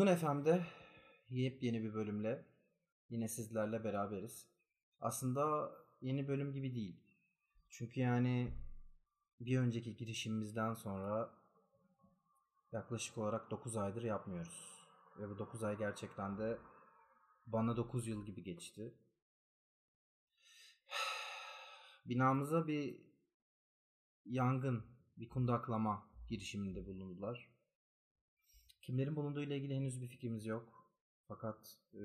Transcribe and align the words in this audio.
Kuzgun 0.00 0.16
FM'de 0.16 0.66
yepyeni 1.30 1.82
bir 1.82 1.94
bölümle 1.94 2.46
yine 3.10 3.28
sizlerle 3.28 3.84
beraberiz. 3.84 4.46
Aslında 5.00 5.72
yeni 6.00 6.28
bölüm 6.28 6.52
gibi 6.52 6.74
değil. 6.74 7.00
Çünkü 7.68 8.00
yani 8.00 8.54
bir 9.40 9.58
önceki 9.58 9.96
girişimimizden 9.96 10.74
sonra 10.74 11.30
yaklaşık 12.72 13.18
olarak 13.18 13.50
9 13.50 13.76
aydır 13.76 14.02
yapmıyoruz. 14.02 14.86
Ve 15.18 15.28
bu 15.28 15.38
9 15.38 15.62
ay 15.62 15.78
gerçekten 15.78 16.38
de 16.38 16.58
bana 17.46 17.76
9 17.76 18.06
yıl 18.08 18.26
gibi 18.26 18.42
geçti. 18.42 18.94
Binamıza 22.06 22.66
bir 22.66 23.00
yangın, 24.24 24.84
bir 25.16 25.28
kundaklama 25.28 26.10
girişiminde 26.28 26.86
bulundular. 26.86 27.49
Kimlerin 28.90 29.16
bulunduğu 29.16 29.40
ile 29.40 29.56
ilgili 29.56 29.74
henüz 29.76 30.02
bir 30.02 30.08
fikrimiz 30.08 30.46
yok. 30.46 30.68
Fakat 31.28 31.78
e, 31.94 32.02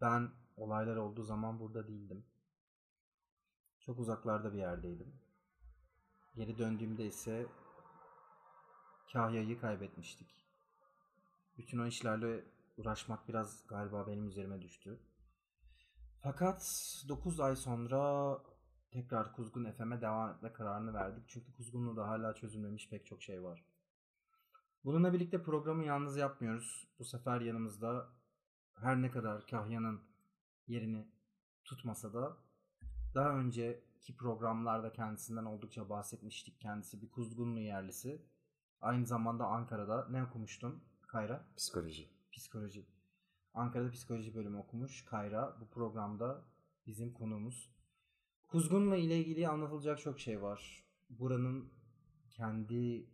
ben 0.00 0.30
olaylar 0.56 0.96
olduğu 0.96 1.22
zaman 1.22 1.60
burada 1.60 1.88
değildim. 1.88 2.24
Çok 3.80 3.98
uzaklarda 3.98 4.52
bir 4.52 4.58
yerdeydim. 4.58 5.20
Geri 6.34 6.58
döndüğümde 6.58 7.06
ise 7.06 7.46
Kahya'yı 9.12 9.60
kaybetmiştik. 9.60 10.46
Bütün 11.58 11.78
o 11.78 11.86
işlerle 11.86 12.44
uğraşmak 12.76 13.28
biraz 13.28 13.66
galiba 13.66 14.06
benim 14.06 14.28
üzerime 14.28 14.62
düştü. 14.62 15.00
Fakat 16.22 16.62
9 17.08 17.40
ay 17.40 17.56
sonra 17.56 18.38
tekrar 18.90 19.32
Kuzgun 19.32 19.72
FM'e 19.72 20.00
devam 20.00 20.30
etme 20.30 20.52
kararını 20.52 20.94
verdik. 20.94 21.24
Çünkü 21.28 21.52
Kuzgun'da 21.52 22.08
hala 22.08 22.34
çözülmemiş 22.34 22.88
pek 22.90 23.06
çok 23.06 23.22
şey 23.22 23.42
var. 23.42 23.73
Bununla 24.84 25.12
birlikte 25.12 25.42
programı 25.42 25.84
yalnız 25.84 26.16
yapmıyoruz. 26.16 26.88
Bu 26.98 27.04
sefer 27.04 27.40
yanımızda 27.40 28.08
her 28.74 29.02
ne 29.02 29.10
kadar 29.10 29.46
Kahya'nın 29.46 30.00
yerini 30.66 31.08
tutmasa 31.64 32.14
da 32.14 32.36
daha 33.14 33.38
önceki 33.38 34.16
programlarda 34.16 34.92
kendisinden 34.92 35.44
oldukça 35.44 35.88
bahsetmiştik. 35.88 36.60
Kendisi 36.60 37.02
bir 37.02 37.10
Kuzgunlu 37.10 37.60
yerlisi. 37.60 38.22
Aynı 38.80 39.06
zamanda 39.06 39.46
Ankara'da 39.46 40.08
ne 40.10 40.22
okumuştun 40.22 40.82
Kayra? 41.06 41.44
Psikoloji. 41.56 42.08
Psikoloji. 42.32 42.86
Ankara'da 43.54 43.90
psikoloji 43.90 44.34
bölümü 44.34 44.56
okumuş 44.56 45.04
Kayra. 45.04 45.56
Bu 45.60 45.68
programda 45.68 46.42
bizim 46.86 47.12
konuğumuz. 47.12 47.70
Kuzgun'la 48.48 48.96
ile 48.96 49.18
ilgili 49.18 49.48
anlatılacak 49.48 50.00
çok 50.00 50.20
şey 50.20 50.42
var. 50.42 50.84
Buranın 51.10 51.72
kendi 52.30 53.06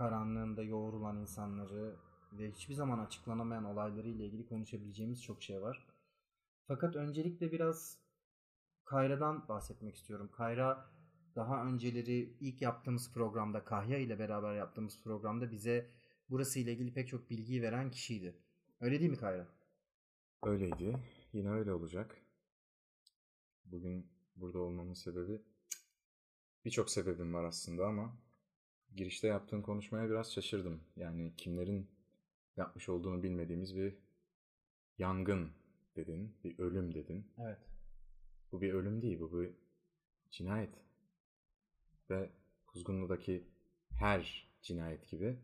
karanlığında 0.00 0.62
yoğrulan 0.62 1.16
insanları 1.16 1.96
ve 2.32 2.50
hiçbir 2.50 2.74
zaman 2.74 2.98
açıklanamayan 2.98 3.64
olayları 3.64 4.08
ile 4.08 4.26
ilgili 4.26 4.46
konuşabileceğimiz 4.46 5.22
çok 5.22 5.42
şey 5.42 5.62
var. 5.62 5.86
Fakat 6.66 6.96
öncelikle 6.96 7.52
biraz 7.52 7.98
Kayra'dan 8.84 9.48
bahsetmek 9.48 9.96
istiyorum. 9.96 10.30
Kayra 10.32 10.90
daha 11.36 11.64
önceleri 11.64 12.36
ilk 12.40 12.62
yaptığımız 12.62 13.12
programda 13.12 13.64
Kahya 13.64 13.98
ile 13.98 14.18
beraber 14.18 14.54
yaptığımız 14.54 15.02
programda 15.02 15.50
bize 15.50 15.90
burası 16.30 16.58
ile 16.60 16.72
ilgili 16.72 16.92
pek 16.92 17.08
çok 17.08 17.30
bilgiyi 17.30 17.62
veren 17.62 17.90
kişiydi. 17.90 18.36
Öyle 18.80 19.00
değil 19.00 19.10
mi 19.10 19.16
Kayra? 19.16 19.48
Öyleydi. 20.42 20.96
Yine 21.32 21.50
öyle 21.50 21.72
olacak. 21.72 22.16
Bugün 23.64 24.06
burada 24.36 24.58
olmamın 24.58 24.94
sebebi 24.94 25.42
birçok 26.64 26.90
sebebim 26.90 27.34
var 27.34 27.44
aslında 27.44 27.86
ama 27.86 28.16
girişte 28.96 29.28
yaptığın 29.28 29.62
konuşmaya 29.62 30.10
biraz 30.10 30.32
şaşırdım. 30.32 30.80
Yani 30.96 31.32
kimlerin 31.36 31.90
yapmış 32.56 32.88
olduğunu 32.88 33.22
bilmediğimiz 33.22 33.76
bir 33.76 33.94
yangın 34.98 35.50
dedin, 35.96 36.36
bir 36.44 36.58
ölüm 36.58 36.94
dedin. 36.94 37.26
Evet. 37.38 37.58
Bu 38.52 38.60
bir 38.60 38.74
ölüm 38.74 39.02
değil, 39.02 39.20
bu 39.20 39.40
bir 39.40 39.50
cinayet. 40.30 40.74
Ve 42.10 42.30
Kuzgunlu'daki 42.66 43.44
her 43.90 44.50
cinayet 44.62 45.10
gibi 45.10 45.38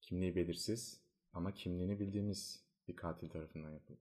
kimliği 0.00 0.36
belirsiz 0.36 1.00
ama 1.32 1.54
kimliğini 1.54 2.00
bildiğimiz 2.00 2.64
bir 2.88 2.96
katil 2.96 3.28
tarafından 3.28 3.70
yapıldı. 3.70 4.00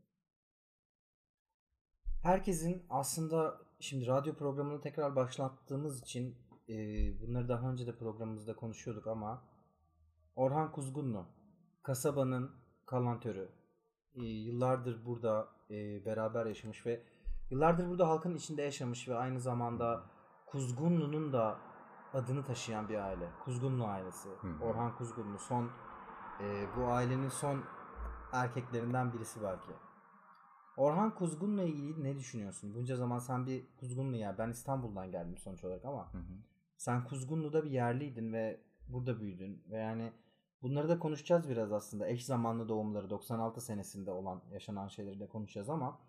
Herkesin 2.24 2.85
aslında 2.89 3.62
şimdi 3.79 4.07
radyo 4.07 4.35
programını 4.35 4.81
tekrar 4.81 5.16
başlattığımız 5.16 6.01
için 6.01 6.35
e, 6.70 6.76
bunları 7.22 7.50
daha 7.50 7.72
önce 7.72 7.88
de 7.88 7.96
programımızda 7.96 8.56
konuşuyorduk 8.56 9.08
ama 9.08 9.44
Orhan 10.36 10.72
Kuzgunlu 10.72 11.26
kasabanın 11.84 12.52
kalantörü 12.86 13.50
e, 14.16 14.24
yıllardır 14.24 15.06
burada 15.06 15.48
e, 15.70 16.06
beraber 16.06 16.46
yaşamış 16.46 16.86
ve 16.86 17.04
yıllardır 17.50 17.90
burada 17.90 18.08
halkın 18.08 18.36
içinde 18.36 18.62
yaşamış 18.62 19.08
ve 19.08 19.16
aynı 19.16 19.40
zamanda 19.40 20.04
Kuzgunlu'nun 20.46 21.34
da 21.34 21.58
adını 22.14 22.46
taşıyan 22.46 22.90
bir 22.90 22.96
aile. 22.96 23.30
Kuzgunlu 23.46 23.86
ailesi. 23.86 24.30
Hı. 24.30 24.64
Orhan 24.64 24.96
Kuzgunlu 24.96 25.40
son 25.40 25.72
e, 26.42 26.66
bu 26.78 26.86
ailenin 26.86 27.30
son 27.30 27.64
erkeklerinden 28.32 29.14
birisi 29.14 29.44
belki. 29.44 29.72
Orhan 30.78 31.16
Kuzgun'la 31.16 31.64
ilgili 31.64 32.04
ne 32.04 32.18
düşünüyorsun? 32.18 32.76
Bunca 32.76 32.96
zaman 32.96 33.20
sen 33.20 33.46
bir 33.46 33.66
Kuzgunlu 33.80 34.16
ya 34.16 34.38
ben 34.38 34.50
İstanbul'dan 34.50 35.12
geldim 35.12 35.38
sonuç 35.38 35.64
olarak 35.64 35.86
ama 35.86 36.14
Hı 36.14 36.18
hı. 36.18 36.34
Sen 36.78 37.04
Kuzgunlu'da 37.04 37.66
bir 37.66 37.72
yerliydin 37.72 38.34
ve 38.34 38.62
burada 38.90 39.20
büyüdün 39.20 39.64
ve 39.70 39.78
yani 39.78 40.14
bunları 40.62 40.90
da 40.90 41.00
konuşacağız 41.00 41.50
biraz 41.50 41.72
aslında. 41.72 42.08
Eş 42.08 42.26
zamanlı 42.26 42.70
doğumları 42.70 43.10
96 43.10 43.62
senesinde 43.62 44.12
olan 44.12 44.42
yaşanan 44.52 44.88
şeyleri 44.88 45.20
de 45.20 45.28
konuşacağız 45.28 45.70
ama 45.70 46.00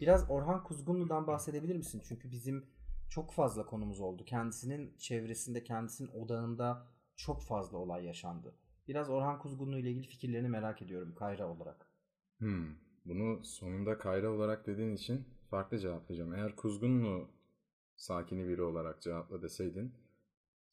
biraz 0.00 0.30
Orhan 0.30 0.64
Kuzgunlu'dan 0.64 1.26
bahsedebilir 1.26 1.76
misin? 1.76 2.02
Çünkü 2.08 2.30
bizim 2.30 2.66
çok 3.08 3.32
fazla 3.32 3.66
konumuz 3.66 4.00
oldu. 4.00 4.24
Kendisinin 4.24 4.96
çevresinde, 4.98 5.64
kendisinin 5.64 6.08
odağında 6.08 6.86
çok 7.16 7.42
fazla 7.42 7.78
olay 7.78 8.04
yaşandı. 8.04 8.54
Biraz 8.88 9.10
Orhan 9.10 9.38
Kuzgunlu 9.38 9.78
ile 9.78 9.90
ilgili 9.90 10.06
fikirlerini 10.06 10.48
merak 10.48 10.82
ediyorum 10.82 11.14
Kayra 11.14 11.48
olarak. 11.48 11.86
Hmm. 12.38 12.66
Bunu 13.04 13.44
sonunda 13.44 13.98
Kayra 13.98 14.30
olarak 14.30 14.66
dediğin 14.66 14.94
için 14.94 15.24
farklı 15.50 15.78
cevaplayacağım. 15.78 16.34
Eğer 16.34 16.56
Kuzgunlu 16.56 17.28
sakini 17.96 18.48
biri 18.48 18.62
olarak 18.62 19.02
cevapla 19.02 19.42
deseydin 19.42 19.94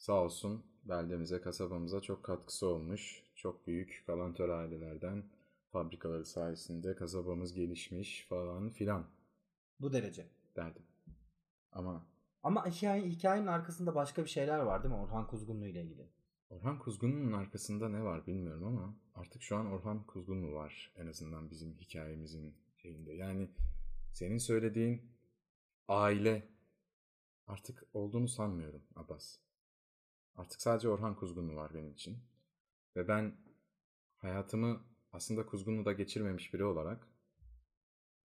sağ 0.01 0.23
olsun 0.23 0.63
beldemize, 0.83 1.41
kasabamıza 1.41 2.01
çok 2.01 2.23
katkısı 2.23 2.67
olmuş. 2.67 3.23
Çok 3.35 3.67
büyük 3.67 4.03
kalantör 4.07 4.49
ailelerden 4.49 5.23
fabrikaları 5.71 6.25
sayesinde 6.25 6.95
kasabamız 6.95 7.53
gelişmiş 7.53 8.25
falan 8.29 8.69
filan 8.69 9.05
Bu 9.79 9.93
derece. 9.93 10.27
derdim. 10.55 10.83
Ama 11.71 12.05
Ama 12.43 12.65
hikaye, 12.67 13.09
hikayenin 13.09 13.47
arkasında 13.47 13.95
başka 13.95 14.23
bir 14.23 14.29
şeyler 14.29 14.59
var 14.59 14.83
değil 14.83 14.93
mi 14.95 15.01
Orhan 15.01 15.27
Kuzgunlu 15.27 15.65
ile 15.65 15.83
ilgili? 15.83 16.09
Orhan 16.49 16.79
Kuzgunlu'nun 16.79 17.31
arkasında 17.33 17.89
ne 17.89 18.03
var 18.03 18.27
bilmiyorum 18.27 18.63
ama 18.63 18.95
artık 19.15 19.41
şu 19.41 19.55
an 19.55 19.65
Orhan 19.65 20.05
Kuzgunlu 20.05 20.53
var 20.53 20.93
en 20.97 21.07
azından 21.07 21.49
bizim 21.51 21.73
hikayemizin 21.77 22.55
şeyinde. 22.77 23.13
Yani 23.13 23.49
senin 24.13 24.37
söylediğin 24.37 25.01
aile 25.87 26.47
artık 27.47 27.83
olduğunu 27.93 28.27
sanmıyorum 28.27 28.81
Abbas. 28.95 29.39
Artık 30.35 30.61
sadece 30.61 30.89
Orhan 30.89 31.15
Kuzgunlu 31.15 31.55
var 31.55 31.73
benim 31.73 31.91
için. 31.91 32.17
Ve 32.95 33.07
ben 33.07 33.35
hayatımı 34.17 34.85
aslında 35.11 35.45
Kuzgunlu'da 35.45 35.93
geçirmemiş 35.93 36.53
biri 36.53 36.63
olarak 36.63 37.07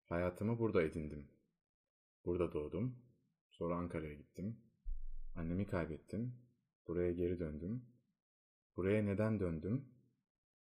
hayatımı 0.06 0.59
burada 0.59 0.83
edindim. 0.83 1.27
Burada 2.25 2.53
doğdum. 2.53 2.95
Sonra 3.50 3.75
Ankara'ya 3.75 4.13
gittim. 4.13 4.57
Annemi 5.36 5.68
kaybettim. 5.68 6.36
Buraya 6.88 7.12
geri 7.12 7.39
döndüm. 7.39 7.86
Buraya 8.77 9.03
neden 9.03 9.39
döndüm? 9.39 9.86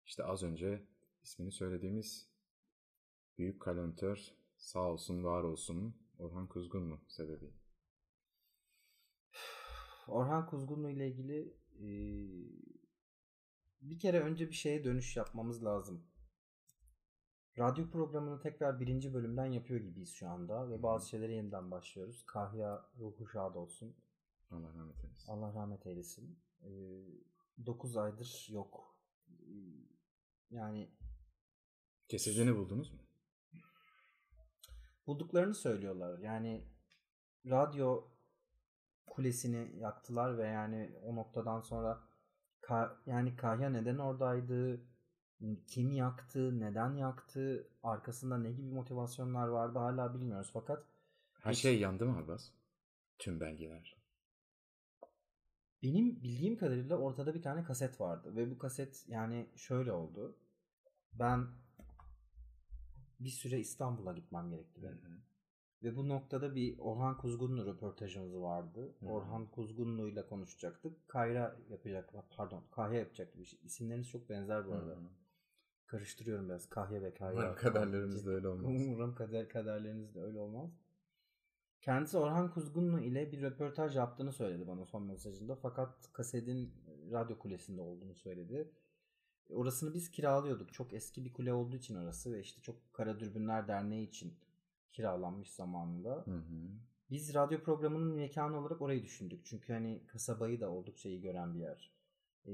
İşte 0.06 0.24
az 0.24 0.44
önce 0.44 0.88
ismini 1.24 1.52
söylediğimiz 1.52 2.30
büyük 3.38 3.62
kalantör 3.62 4.34
sağ 4.58 4.92
olsun 4.92 5.24
var 5.24 5.44
olsun 5.44 5.96
Orhan 6.18 6.48
Kuzgunlu 6.48 7.00
sebebi. 7.08 7.57
Orhan 10.08 10.46
Kuzgunlu 10.46 10.90
ile 10.90 11.08
ilgili 11.08 11.54
e, 11.80 11.88
bir 13.82 14.00
kere 14.00 14.20
önce 14.20 14.48
bir 14.50 14.56
şeye 14.56 14.84
dönüş 14.84 15.18
yapmamız 15.18 15.66
lazım. 15.66 16.04
Radyo 17.58 17.90
programını 17.90 18.40
tekrar 18.40 18.80
birinci 18.80 19.14
bölümden 19.14 19.46
yapıyor 19.46 19.80
gibiyiz 19.80 20.10
şu 20.14 20.30
anda 20.30 20.70
ve 20.70 20.84
bazı 20.84 21.10
şeylere 21.10 21.34
yeniden 21.34 21.72
başlıyoruz. 21.72 22.26
Kahya 22.26 22.86
ruhu 23.00 23.28
şad 23.28 23.56
olsun. 23.56 23.96
Allah 24.52 24.74
rahmet 24.74 25.04
eylesin. 25.04 25.32
Allah 25.32 25.54
rahmet 25.54 25.88
eylesin. 25.88 26.40
9 27.66 27.98
aydır 27.98 28.48
yok. 28.52 28.98
Ee, 29.30 29.54
Yani 30.52 30.92
Cesedini 32.08 32.56
buldunuz 32.56 32.92
mu? 32.94 33.00
bulduklarını 35.08 35.56
söylüyorlar. 35.56 36.20
Yani 36.20 36.68
radyo 37.46 38.08
kulesini 39.08 39.80
yaktılar 39.80 40.38
ve 40.38 40.48
yani 40.48 40.92
o 41.04 41.16
noktadan 41.16 41.62
sonra 41.62 42.00
Ka- 42.62 42.96
yani 43.06 43.36
Kahya 43.36 43.70
neden 43.70 43.98
oradaydı? 43.98 44.82
Kim 45.68 45.92
yaktı? 45.92 46.60
Neden 46.60 46.96
yaktı? 46.96 47.68
Arkasında 47.84 48.38
ne 48.38 48.52
gibi 48.52 48.68
motivasyonlar 48.74 49.48
vardı 49.48 49.80
hala 49.80 50.14
bilmiyoruz. 50.14 50.50
Fakat 50.54 50.84
Her 51.42 51.52
Hiç- 51.52 51.60
şey 51.60 51.80
yandı 51.80 52.06
mı 52.06 52.18
Abbas? 52.18 52.50
Tüm 53.20 53.40
belgeler. 53.40 53.98
benim 55.84 56.24
bildiğim 56.24 56.58
kadarıyla 56.58 56.98
ortada 56.98 57.34
bir 57.36 57.42
tane 57.42 57.64
kaset 57.64 58.02
vardı. 58.02 58.36
Ve 58.36 58.52
bu 58.52 58.58
kaset 58.58 59.06
yani 59.08 59.50
şöyle 59.56 59.92
oldu. 59.92 60.38
Ben 61.14 61.48
bir 63.20 63.30
süre 63.30 63.60
İstanbul'a 63.60 64.14
gitmem 64.14 64.50
gerekti 64.50 64.84
benim. 64.84 65.24
Ve 65.84 65.96
bu 65.96 66.10
noktada 66.10 66.56
bir 66.56 66.80
Orhan 66.80 67.18
Kuzgunlu 67.18 67.66
röportajımız 67.66 68.36
vardı. 68.36 68.96
Hı. 69.00 69.06
Orhan 69.06 69.46
Kuzgunlu'yla 69.52 70.28
konuşacaktık. 70.28 71.08
Kayra 71.08 71.60
yapacak, 71.70 72.14
pardon 72.30 72.64
Kahya 72.72 73.00
yapacaktı 73.00 73.40
bir 73.40 73.46
şey. 73.46 73.60
İsimleriniz 73.64 74.10
çok 74.10 74.30
benzer 74.30 74.68
bu 74.68 74.74
arada. 74.74 74.98
Karıştırıyorum 75.86 76.50
biraz 76.50 76.70
Kahya 76.70 77.02
ve 77.02 77.14
Kayra. 77.14 77.34
Umarım 77.34 77.56
kaderlerimiz 77.56 78.26
de 78.26 78.30
öyle 78.30 78.48
olmaz. 78.48 78.72
Umarım 78.88 79.16
kader, 79.16 79.50
kaderleriniz 79.50 80.16
de 80.16 80.22
öyle 80.22 80.40
olmaz. 80.40 80.72
Kendisi 81.82 82.18
Orhan 82.18 82.52
Kuzgunlu 82.52 83.00
ile 83.00 83.32
bir 83.32 83.42
röportaj 83.42 83.96
yaptığını 83.96 84.34
söyledi 84.34 84.68
bana 84.68 84.86
son 84.86 85.04
mesajında. 85.04 85.56
Fakat 85.56 86.14
kasetin 86.14 86.74
radyo 87.12 87.40
kulesinde 87.40 87.82
olduğunu 87.82 88.16
söyledi. 88.16 88.72
Orasını 89.50 89.94
biz 89.94 90.12
kiralıyorduk. 90.12 90.74
Çok 90.74 90.94
eski 90.94 91.26
bir 91.26 91.34
kule 91.34 91.54
olduğu 91.54 91.76
için 91.76 91.96
orası 91.96 92.34
ve 92.34 92.40
işte 92.40 92.62
çok 92.62 92.94
Kara 92.94 93.20
Dürbünler 93.20 93.68
Derneği 93.68 94.08
için 94.08 94.34
kiralanmış 94.92 95.54
zamanında. 95.54 96.24
Hı 96.26 96.32
hı. 96.32 96.70
Biz 97.10 97.34
radyo 97.34 97.64
programının 97.64 98.16
mekanı 98.16 98.60
olarak 98.60 98.82
orayı 98.82 99.04
düşündük. 99.04 99.46
Çünkü 99.46 99.74
hani 99.74 100.08
kasabayı 100.08 100.62
da 100.62 100.70
oldukça 100.70 101.10
iyi 101.10 101.22
gören 101.22 101.54
bir 101.54 101.60
yer. 101.60 101.92
Ee, 102.48 102.54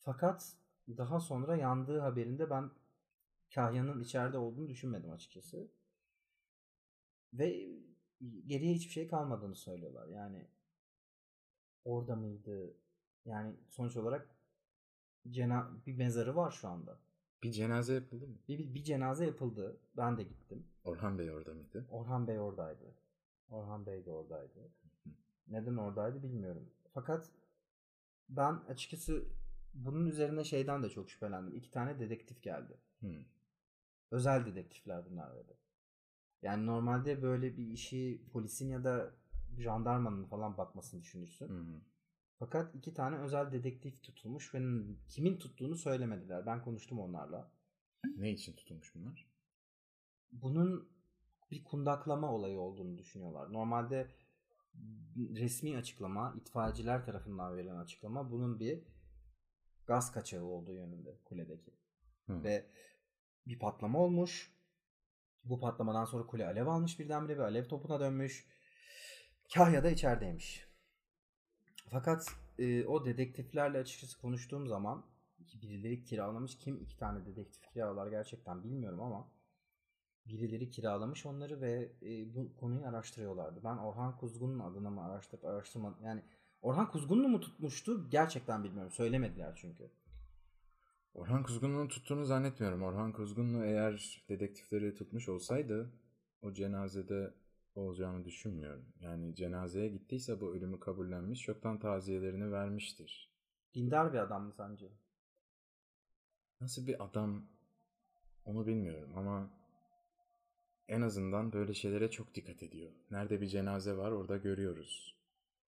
fakat 0.00 0.56
daha 0.88 1.20
sonra 1.20 1.56
yandığı 1.56 1.98
haberinde 1.98 2.50
ben 2.50 2.70
Kahya'nın 3.54 4.00
içeride 4.00 4.38
olduğunu 4.38 4.68
düşünmedim 4.68 5.10
açıkçası. 5.10 5.68
Ve 7.32 7.68
geriye 8.46 8.74
hiçbir 8.74 8.92
şey 8.92 9.08
kalmadığını 9.08 9.54
söylüyorlar. 9.56 10.08
Yani 10.08 10.46
orada 11.84 12.16
mıydı? 12.16 12.76
Yani 13.24 13.56
sonuç 13.68 13.96
olarak 13.96 14.28
cena 15.30 15.70
bir 15.86 15.96
mezarı 15.96 16.36
var 16.36 16.50
şu 16.50 16.68
anda. 16.68 16.98
Bir 17.44 17.52
cenaze 17.52 17.94
yapıldı 17.94 18.26
mı? 18.26 18.34
Bir, 18.48 18.74
bir, 18.74 18.84
cenaze 18.84 19.26
yapıldı. 19.26 19.80
Ben 19.96 20.18
de 20.18 20.22
gittim. 20.22 20.66
Orhan 20.84 21.18
Bey 21.18 21.30
orada 21.30 21.54
mıydı? 21.54 21.86
Orhan 21.90 22.26
Bey 22.26 22.40
oradaydı. 22.40 22.94
Orhan 23.50 23.86
Bey 23.86 24.06
de 24.06 24.10
oradaydı. 24.10 24.70
Neden 25.48 25.76
oradaydı 25.76 26.22
bilmiyorum. 26.22 26.70
Fakat 26.94 27.30
ben 28.28 28.52
açıkçası 28.52 29.24
bunun 29.74 30.06
üzerine 30.06 30.44
şeyden 30.44 30.82
de 30.82 30.90
çok 30.90 31.10
şüphelendim. 31.10 31.56
İki 31.56 31.70
tane 31.70 32.00
dedektif 32.00 32.42
geldi. 32.42 32.78
Hı. 33.00 33.24
Özel 34.10 34.46
dedektifler 34.46 35.10
bunlar 35.10 35.34
böyle. 35.34 35.54
Yani 36.42 36.66
normalde 36.66 37.22
böyle 37.22 37.56
bir 37.56 37.66
işi 37.66 38.22
polisin 38.32 38.68
ya 38.68 38.84
da 38.84 39.10
jandarmanın 39.58 40.24
falan 40.24 40.56
bakmasını 40.56 41.02
düşünürsün. 41.02 41.48
Hı. 41.48 41.80
Fakat 42.44 42.74
iki 42.74 42.94
tane 42.94 43.16
özel 43.16 43.52
dedektif 43.52 44.02
tutulmuş 44.02 44.54
ve 44.54 44.58
kimin 45.08 45.36
tuttuğunu 45.36 45.76
söylemediler. 45.76 46.46
Ben 46.46 46.62
konuştum 46.62 47.00
onlarla. 47.00 47.50
Ne 48.16 48.30
için 48.30 48.52
tutulmuş 48.52 48.94
bunlar? 48.94 49.34
bunun 50.42 50.88
bir 51.50 51.64
kundaklama 51.64 52.32
olayı 52.32 52.58
olduğunu 52.58 52.98
düşünüyorlar. 52.98 53.52
Normalde 53.52 54.10
resmi 55.16 55.76
açıklama, 55.76 56.34
itfaiyeciler 56.36 57.04
tarafından 57.04 57.56
verilen 57.56 57.76
açıklama 57.76 58.30
bunun 58.30 58.60
bir 58.60 58.82
gaz 59.86 60.12
kaçağı 60.12 60.44
olduğu 60.44 60.74
yönünde 60.74 61.18
kuledeki. 61.24 61.74
Hı. 62.26 62.44
Ve 62.44 62.66
bir 63.46 63.58
patlama 63.58 63.98
olmuş. 63.98 64.54
Bu 65.44 65.60
patlamadan 65.60 66.04
sonra 66.04 66.26
kule 66.26 66.46
alev 66.46 66.66
almış 66.66 67.00
birdenbire 67.00 67.38
ve 67.38 67.42
alev 67.42 67.64
topuna 67.68 68.00
dönmüş. 68.00 68.46
Kahya 69.54 69.84
da 69.84 69.90
içerideymiş. 69.90 70.63
Fakat 71.94 72.26
e, 72.58 72.84
o 72.84 73.04
dedektiflerle 73.04 73.78
açıkçası 73.78 74.20
konuştuğum 74.20 74.66
zaman 74.66 75.04
ki 75.46 75.62
birileri 75.62 76.04
kiralamış. 76.04 76.58
Kim 76.58 76.76
iki 76.76 76.96
tane 76.96 77.26
dedektif 77.26 77.72
kiralar 77.72 78.06
gerçekten 78.06 78.64
bilmiyorum 78.64 79.00
ama 79.00 79.28
birileri 80.26 80.70
kiralamış 80.70 81.26
onları 81.26 81.60
ve 81.60 81.92
e, 82.02 82.34
bu 82.34 82.56
konuyu 82.56 82.86
araştırıyorlardı. 82.86 83.60
Ben 83.64 83.76
Orhan 83.76 84.16
Kuzgun'un 84.16 84.58
adına 84.58 84.90
mı 84.90 85.04
araştırıp 85.04 85.44
araştırma 85.44 85.98
yani 86.04 86.22
Orhan 86.62 86.90
Kuzgun'u 86.90 87.28
mu 87.28 87.40
tutmuştu 87.40 88.10
gerçekten 88.10 88.64
bilmiyorum. 88.64 88.92
Söylemediler 88.92 89.52
çünkü. 89.56 89.90
Orhan 91.14 91.42
Kuzgunlu'nun 91.42 91.88
tuttuğunu 91.88 92.24
zannetmiyorum. 92.24 92.82
Orhan 92.82 93.12
Kuzgunlu 93.12 93.64
eğer 93.64 94.24
dedektifleri 94.28 94.94
tutmuş 94.94 95.28
olsaydı 95.28 95.92
o 96.42 96.52
cenazede 96.52 97.34
olacağını 97.74 98.24
düşünmüyorum. 98.24 98.86
Yani 99.00 99.34
cenazeye 99.34 99.88
gittiyse 99.88 100.40
bu 100.40 100.54
ölümü 100.54 100.80
kabullenmiş, 100.80 101.40
çoktan 101.40 101.78
taziyelerini 101.78 102.52
vermiştir. 102.52 103.34
Dindar 103.74 104.12
bir 104.12 104.18
adam 104.18 104.46
mı 104.46 104.52
sence? 104.52 104.92
Nasıl 106.60 106.86
bir 106.86 107.04
adam 107.04 107.46
onu 108.44 108.66
bilmiyorum 108.66 109.12
ama 109.16 109.50
en 110.88 111.00
azından 111.00 111.52
böyle 111.52 111.74
şeylere 111.74 112.10
çok 112.10 112.34
dikkat 112.34 112.62
ediyor. 112.62 112.92
Nerede 113.10 113.40
bir 113.40 113.46
cenaze 113.46 113.96
var 113.96 114.10
orada 114.10 114.36
görüyoruz. 114.36 115.16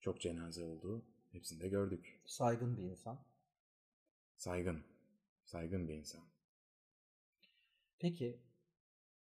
Çok 0.00 0.20
cenaze 0.20 0.62
oldu. 0.62 1.04
Hepsini 1.32 1.60
de 1.60 1.68
gördük. 1.68 2.20
Saygın 2.26 2.76
bir 2.76 2.82
insan. 2.82 3.18
Saygın. 4.36 4.84
Saygın 5.44 5.88
bir 5.88 5.94
insan. 5.94 6.22
Peki 7.98 8.40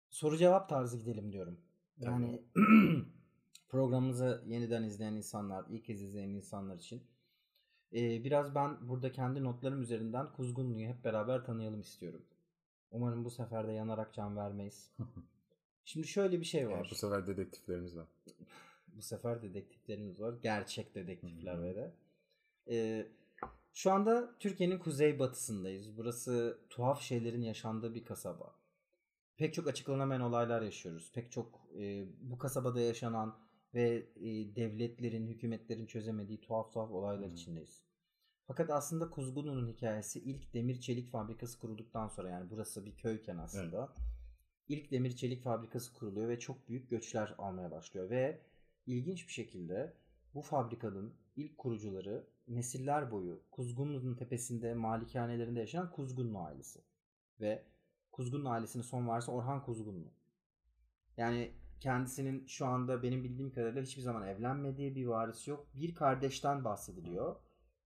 soru 0.10 0.38
cevap 0.38 0.70
tarzı 0.70 0.98
gidelim 0.98 1.32
diyorum. 1.32 1.65
Yani 1.98 2.44
programımızı 3.70 4.44
yeniden 4.48 4.84
izleyen 4.84 5.14
insanlar, 5.14 5.66
ilk 5.70 5.86
kez 5.86 6.02
izleyen 6.02 6.30
insanlar 6.30 6.76
için 6.78 7.04
e, 7.94 8.24
biraz 8.24 8.56
ben 8.56 8.90
burada 8.90 9.12
kendi 9.12 9.44
notlarım 9.44 9.82
üzerinden 9.82 10.32
Kuzgunlu'yu 10.34 10.88
hep 10.88 11.04
beraber 11.04 11.46
tanıyalım 11.46 11.82
istiyorum. 11.82 12.26
Umarım 12.92 13.26
bu 13.26 13.32
sefer 13.32 13.68
de 13.68 13.72
yanarak 13.72 14.14
can 14.14 14.38
vermeyiz. 14.38 14.92
Şimdi 15.86 16.08
şöyle 16.08 16.40
bir 16.40 16.46
şey 16.46 16.62
Yani 16.62 16.74
var. 16.74 16.88
bu 16.92 16.96
sefer 16.96 17.28
dedektiflerimiz 17.28 17.98
var. 17.98 18.08
Bu 18.88 19.02
sefer 19.02 19.42
dedektiflerimiz 19.42 20.22
var. 20.22 20.34
Gerçek 20.42 20.96
dedektifler 20.96 21.64
ve 21.64 21.76
de. 21.76 21.94
Ee, 22.70 23.08
şu 23.74 23.92
anda 23.92 24.36
Türkiye'nin 24.40 24.80
kuzeybatısındayız. 24.80 25.98
Burası 25.98 26.60
tuhaf 26.70 27.02
şeylerin 27.02 27.42
yaşandığı 27.42 27.96
bir 27.96 28.06
kasaba. 28.06 28.56
Pek 29.38 29.54
çok 29.54 29.68
açıklanamayan 29.68 30.22
olaylar 30.22 30.62
yaşıyoruz. 30.62 31.12
Pek 31.14 31.32
çok 31.32 31.62
e, 31.80 32.06
bu 32.22 32.38
kasabada 32.38 32.82
yaşanan 32.82 33.38
ve 33.74 34.08
e, 34.16 34.56
devletlerin, 34.56 35.28
hükümetlerin 35.28 35.86
çözemediği 35.86 36.42
tuhaf 36.42 36.74
tuhaf 36.74 36.92
olaylar 36.92 37.30
Hı. 37.30 37.34
içindeyiz. 37.34 37.84
Fakat 38.48 38.70
aslında 38.70 39.10
Kuzgunlu'nun 39.10 39.68
hikayesi 39.68 40.20
ilk 40.20 40.54
demir 40.54 40.80
çelik 40.80 41.12
fabrikası 41.12 41.60
kurulduktan 41.60 42.08
sonra 42.08 42.30
yani 42.30 42.50
burası 42.50 42.86
bir 42.86 42.98
köyken 42.98 43.38
aslında 43.38 43.94
ilk 44.68 44.92
demir 44.92 45.16
çelik 45.16 45.44
fabrikası 45.44 45.94
kuruluyor 45.94 46.30
ve 46.30 46.40
çok 46.40 46.70
büyük 46.70 46.90
göçler 46.90 47.36
almaya 47.38 47.72
başlıyor 47.72 48.10
ve 48.10 48.42
ilginç 48.86 49.28
bir 49.28 49.34
şekilde 49.34 49.94
bu 50.34 50.42
fabrikanın 50.42 51.14
ilk 51.36 51.58
kurucuları 51.58 52.28
nesiller 52.48 53.12
boyu 53.12 53.42
Kuzgunlu'nun 53.52 54.16
tepesinde 54.16 54.74
malikanelerinde 54.74 55.60
yaşayan 55.60 55.92
Kuzgunlu 55.92 56.40
ailesi 56.40 56.80
ve 57.40 57.64
Kuzgunlu 58.16 58.50
ailesinin 58.50 58.84
son 58.84 59.08
varisi 59.08 59.32
Orhan 59.32 59.64
Kuzgunlu. 59.64 60.14
Yani 61.18 61.52
kendisinin 61.80 62.48
şu 62.48 62.66
anda 62.66 63.04
benim 63.04 63.24
bildiğim 63.24 63.54
kadarıyla 63.54 63.82
hiçbir 63.82 64.02
zaman 64.02 64.28
evlenmediği 64.28 64.96
bir 64.96 65.06
varisi 65.06 65.50
yok. 65.50 65.68
Bir 65.76 65.96
kardeşten 65.96 66.64
bahsediliyor. 66.64 67.36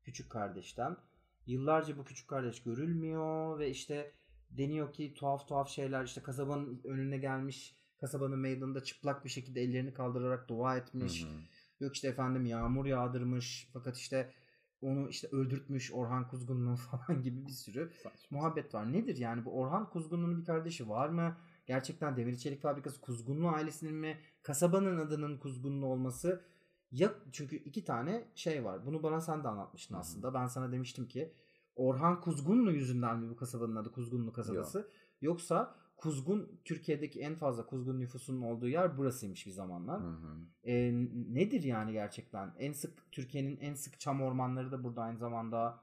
Küçük 0.04 0.30
kardeşten. 0.30 0.98
Yıllarca 1.46 1.98
bu 1.98 2.04
küçük 2.04 2.28
kardeş 2.28 2.64
görülmüyor 2.64 3.60
ve 3.60 3.70
işte 3.70 4.12
deniyor 4.50 4.94
ki 4.94 5.14
tuhaf 5.14 5.48
tuhaf 5.48 5.70
şeyler 5.70 6.04
işte 6.04 6.22
kasabanın 6.22 6.82
önüne 6.84 7.18
gelmiş 7.18 7.76
kasabanın 7.98 8.40
meydanında 8.40 8.84
çıplak 8.84 9.26
bir 9.26 9.30
şekilde 9.30 9.62
ellerini 9.62 9.94
kaldırarak 9.94 10.50
dua 10.50 10.78
etmiş. 10.78 11.24
Hı 11.24 11.28
hı. 11.28 11.40
Yok 11.80 11.96
işte 11.96 12.08
efendim 12.08 12.46
yağmur 12.46 12.86
yağdırmış 12.86 13.70
fakat 13.74 13.98
işte 13.98 14.34
onu 14.82 15.10
işte 15.10 15.28
öldürtmüş 15.32 15.92
Orhan 15.94 16.28
Kuzgunlu 16.28 16.76
falan 16.92 17.22
gibi 17.22 17.46
bir 17.46 17.52
sürü 17.52 17.92
muhabbet 18.30 18.74
var. 18.74 18.94
Nedir 18.94 19.18
yani 19.18 19.46
bu 19.46 19.60
Orhan 19.60 19.90
Kuzgunlu'nun 19.90 20.40
bir 20.40 20.46
kardeşi 20.46 20.90
var 20.90 21.10
mı? 21.10 21.38
Gerçekten 21.66 22.18
Demir 22.18 22.36
Çelik 22.36 22.62
Fabrikası 22.62 23.02
Kuzgunlu 23.02 23.50
ailesinin 23.50 23.96
mi? 23.96 24.18
Kasabanın 24.44 24.98
adının 24.98 25.38
Kuzgunlu 25.38 25.86
olması 25.86 26.46
ya 26.92 27.14
çünkü 27.32 27.56
iki 27.56 27.84
tane 27.84 28.28
şey 28.36 28.66
var. 28.66 28.86
Bunu 28.86 29.04
bana 29.04 29.22
sen 29.22 29.44
de 29.44 29.48
anlatmıştın 29.48 29.96
Hı 29.96 29.98
hı. 29.98 30.02
aslında. 30.02 30.34
Ben 30.34 30.48
sana 30.48 30.72
demiştim 30.72 31.08
ki 31.08 31.34
Orhan 31.76 32.22
Kuzgunlu 32.22 32.72
yüzünden 32.72 33.20
mi 33.20 33.30
bu 33.30 33.36
kasabanın 33.36 33.76
adı 33.76 33.92
Kuzgunlu 33.92 34.34
kasabası? 34.34 34.92
Yoksa 35.22 35.76
Kuzgun 36.00 36.62
Türkiye'deki 36.66 37.20
en 37.22 37.36
fazla 37.36 37.66
Kuzgun 37.66 38.00
nüfusunun 38.00 38.42
olduğu 38.42 38.68
yer 38.68 38.98
burasıymış 38.98 39.46
bir 39.48 39.52
zamanlar. 39.52 40.02
Hı 40.02 40.08
hı. 40.08 40.38
E, 40.64 40.92
nedir 41.34 41.64
yani 41.64 41.92
gerçekten? 41.92 42.54
En 42.60 42.72
sık 42.74 43.12
Türkiye'nin 43.12 43.58
en 43.58 43.74
sık 43.74 44.00
çam 44.00 44.22
ormanları 44.22 44.72
da 44.72 44.84
burada 44.84 45.02
aynı 45.02 45.18
zamanda. 45.18 45.82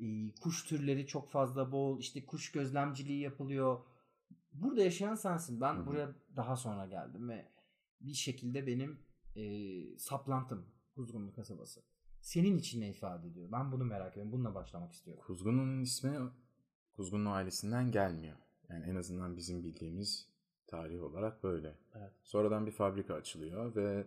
e, 0.00 0.04
kuş 0.40 0.64
türleri 0.64 1.06
çok 1.06 1.30
fazla 1.30 1.72
bol. 1.72 1.98
işte 2.00 2.26
kuş 2.26 2.52
gözlemciliği 2.52 3.20
yapılıyor. 3.20 3.80
Burada 4.52 4.82
yaşayan 4.82 5.14
sensin. 5.14 5.60
Ben 5.60 5.74
Hı 5.74 5.80
hı. 5.80 5.86
buraya 5.86 6.14
daha 6.36 6.56
sonra 6.56 6.86
geldim 6.86 7.28
ve 7.28 7.48
bir 8.00 8.14
şekilde 8.14 8.66
benim 8.66 8.98
e, 9.36 9.42
saplantım 9.98 10.66
Kuzgunlu 10.94 11.32
kasabası. 11.32 11.82
Senin 12.20 12.58
için 12.58 12.80
ne 12.80 12.90
ifade 12.90 13.28
ediyor? 13.28 13.52
Ben 13.52 13.72
bunu 13.72 13.84
merak 13.84 14.12
ediyorum. 14.12 14.32
Bununla 14.32 14.54
başlamak 14.54 14.92
istiyorum. 14.92 15.22
Kuzgunlu'nun 15.26 15.80
ismi 15.80 16.18
Kuzgunlu 16.96 17.30
ailesinden 17.30 17.90
gelmiyor. 17.92 18.36
Yani 18.70 18.84
en 18.90 18.96
azından 18.96 19.36
bizim 19.36 19.64
bildiğimiz 19.64 20.28
tarih 20.66 21.02
olarak 21.02 21.42
böyle. 21.44 21.74
Evet. 21.94 22.12
Sonradan 22.22 22.66
bir 22.66 22.72
fabrika 22.72 23.14
açılıyor 23.14 23.76
ve 23.76 24.06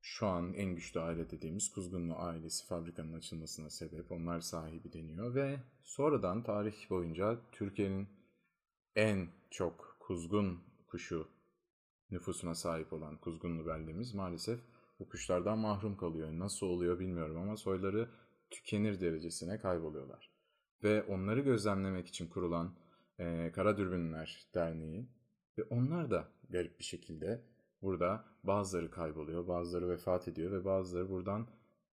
şu 0.00 0.26
an 0.26 0.52
en 0.52 0.74
güçlü 0.74 1.00
aile 1.00 1.30
dediğimiz 1.30 1.72
Kuzgunlu 1.72 2.14
ailesi 2.16 2.66
fabrikanın 2.66 3.12
açılmasına 3.12 3.70
sebep. 3.70 4.12
Onlar 4.12 4.40
sahibi 4.40 4.92
deniyor 4.92 5.34
ve 5.34 5.60
sonradan 5.82 6.42
tarih 6.42 6.90
boyunca 6.90 7.38
Türkiye'nin 7.52 8.08
en 8.96 9.28
çok 9.50 9.96
kuzgun 10.00 10.60
kuşu 10.86 11.28
nüfusuna 12.10 12.54
sahip 12.54 12.92
olan 12.92 13.16
Kuzgunlu 13.16 13.66
beldemiz 13.66 14.14
maalesef 14.14 14.60
bu 14.98 15.08
kuşlardan 15.08 15.58
mahrum 15.58 15.96
kalıyor. 15.96 16.28
Nasıl 16.32 16.66
oluyor 16.66 16.98
bilmiyorum 16.98 17.36
ama 17.36 17.56
soyları 17.56 18.10
tükenir 18.50 19.00
derecesine 19.00 19.58
kayboluyorlar. 19.58 20.30
Ve 20.82 21.02
onları 21.02 21.40
gözlemlemek 21.40 22.06
için 22.06 22.28
kurulan 22.28 22.74
eee 23.18 23.52
Kara 23.52 23.76
Dürbünler 23.76 24.46
Derneği 24.54 25.08
ve 25.58 25.62
onlar 25.62 26.10
da 26.10 26.28
garip 26.50 26.78
bir 26.78 26.84
şekilde 26.84 27.44
burada 27.82 28.24
bazıları 28.44 28.90
kayboluyor, 28.90 29.48
bazıları 29.48 29.88
vefat 29.88 30.28
ediyor 30.28 30.52
ve 30.52 30.64
bazıları 30.64 31.10
buradan 31.10 31.48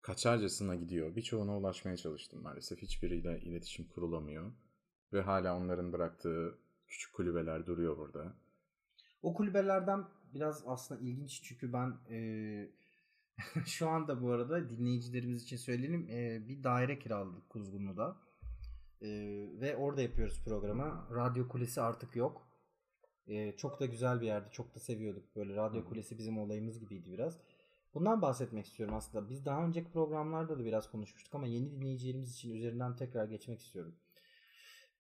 kaçarcasına 0.03 0.75
gidiyor. 0.75 1.17
Birçoğuna 1.17 1.59
ulaşmaya 1.59 1.97
çalıştım 1.97 2.43
maalesef. 2.43 2.83
Hiçbiriyle 2.83 3.41
iletişim 3.41 3.89
kurulamıyor. 3.89 4.53
Ve 5.13 5.21
hala 5.21 5.57
onların 5.57 5.93
bıraktığı 5.93 6.59
küçük 6.89 7.13
kulübeler 7.15 7.67
duruyor 7.67 7.99
burada. 7.99 8.37
O 9.23 9.35
kulübelerden 9.35 10.05
biraz 10.35 10.65
aslında 10.67 11.01
ilginç 11.01 11.43
çünkü 11.43 11.73
ben 11.73 11.99
e, 12.11 12.71
şu 13.67 13.89
anda 13.89 14.23
bu 14.23 14.31
arada 14.31 14.71
dinleyicilerimiz 14.71 15.43
için 15.43 15.57
söyleyelim 15.57 16.09
e, 16.11 16.49
bir 16.49 16.65
daire 16.65 16.99
kiraladık 16.99 17.49
Kuzgunlu'da 17.49 18.17
E, 19.03 19.09
ve 19.61 19.77
orada 19.77 20.03
yapıyoruz 20.03 20.45
programı. 20.45 21.07
Radyo 21.15 21.49
kulesi 21.49 21.81
artık 21.81 22.17
yok. 22.17 22.47
E, 23.27 23.57
çok 23.57 23.81
da 23.81 23.87
güzel 23.87 24.21
bir 24.21 24.27
yerdi. 24.27 24.49
Çok 24.53 24.75
da 24.75 24.81
seviyorduk. 24.81 25.37
Böyle 25.37 25.57
radyo 25.57 25.85
kulesi 25.85 26.19
bizim 26.19 26.39
olayımız 26.39 26.81
gibiydi 26.81 27.13
biraz. 27.13 27.39
Bundan 27.95 28.23
bahsetmek 28.23 28.67
istiyorum 28.67 28.95
aslında. 28.95 29.29
Biz 29.29 29.45
daha 29.45 29.65
önceki 29.65 29.93
programlarda 29.93 30.59
da 30.59 30.65
biraz 30.65 30.91
konuşmuştuk 30.91 31.35
ama 31.35 31.47
yeni 31.47 31.71
dinleyicilerimiz 31.71 32.35
için 32.35 32.55
üzerinden 32.55 32.97
tekrar 32.97 33.25
geçmek 33.25 33.61
istiyorum. 33.61 33.95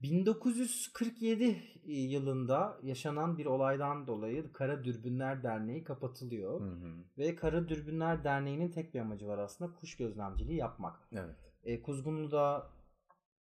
1947 0.03 1.57
yılında 1.85 2.79
yaşanan 2.83 3.39
bir 3.39 3.47
olaydan 3.47 4.07
dolayı 4.07 4.53
Kara 4.53 4.85
Dürbünler 4.85 5.43
Derneği 5.43 5.85
kapatılıyor. 5.85 6.61
Hı 6.61 6.65
hı. 6.65 7.05
Ve 7.19 7.37
Kara 7.37 7.69
Dürbünler 7.69 8.25
Derneği'nin 8.25 8.71
tek 8.71 8.95
bir 8.95 9.01
amacı 9.01 9.27
var 9.27 9.39
aslında 9.39 9.75
kuş 9.75 9.97
gözlemciliği 9.97 10.59
yapmak. 10.59 11.09
Evet. 11.13 11.37
E, 11.65 11.83
Kuzgunlu'da 11.83 12.71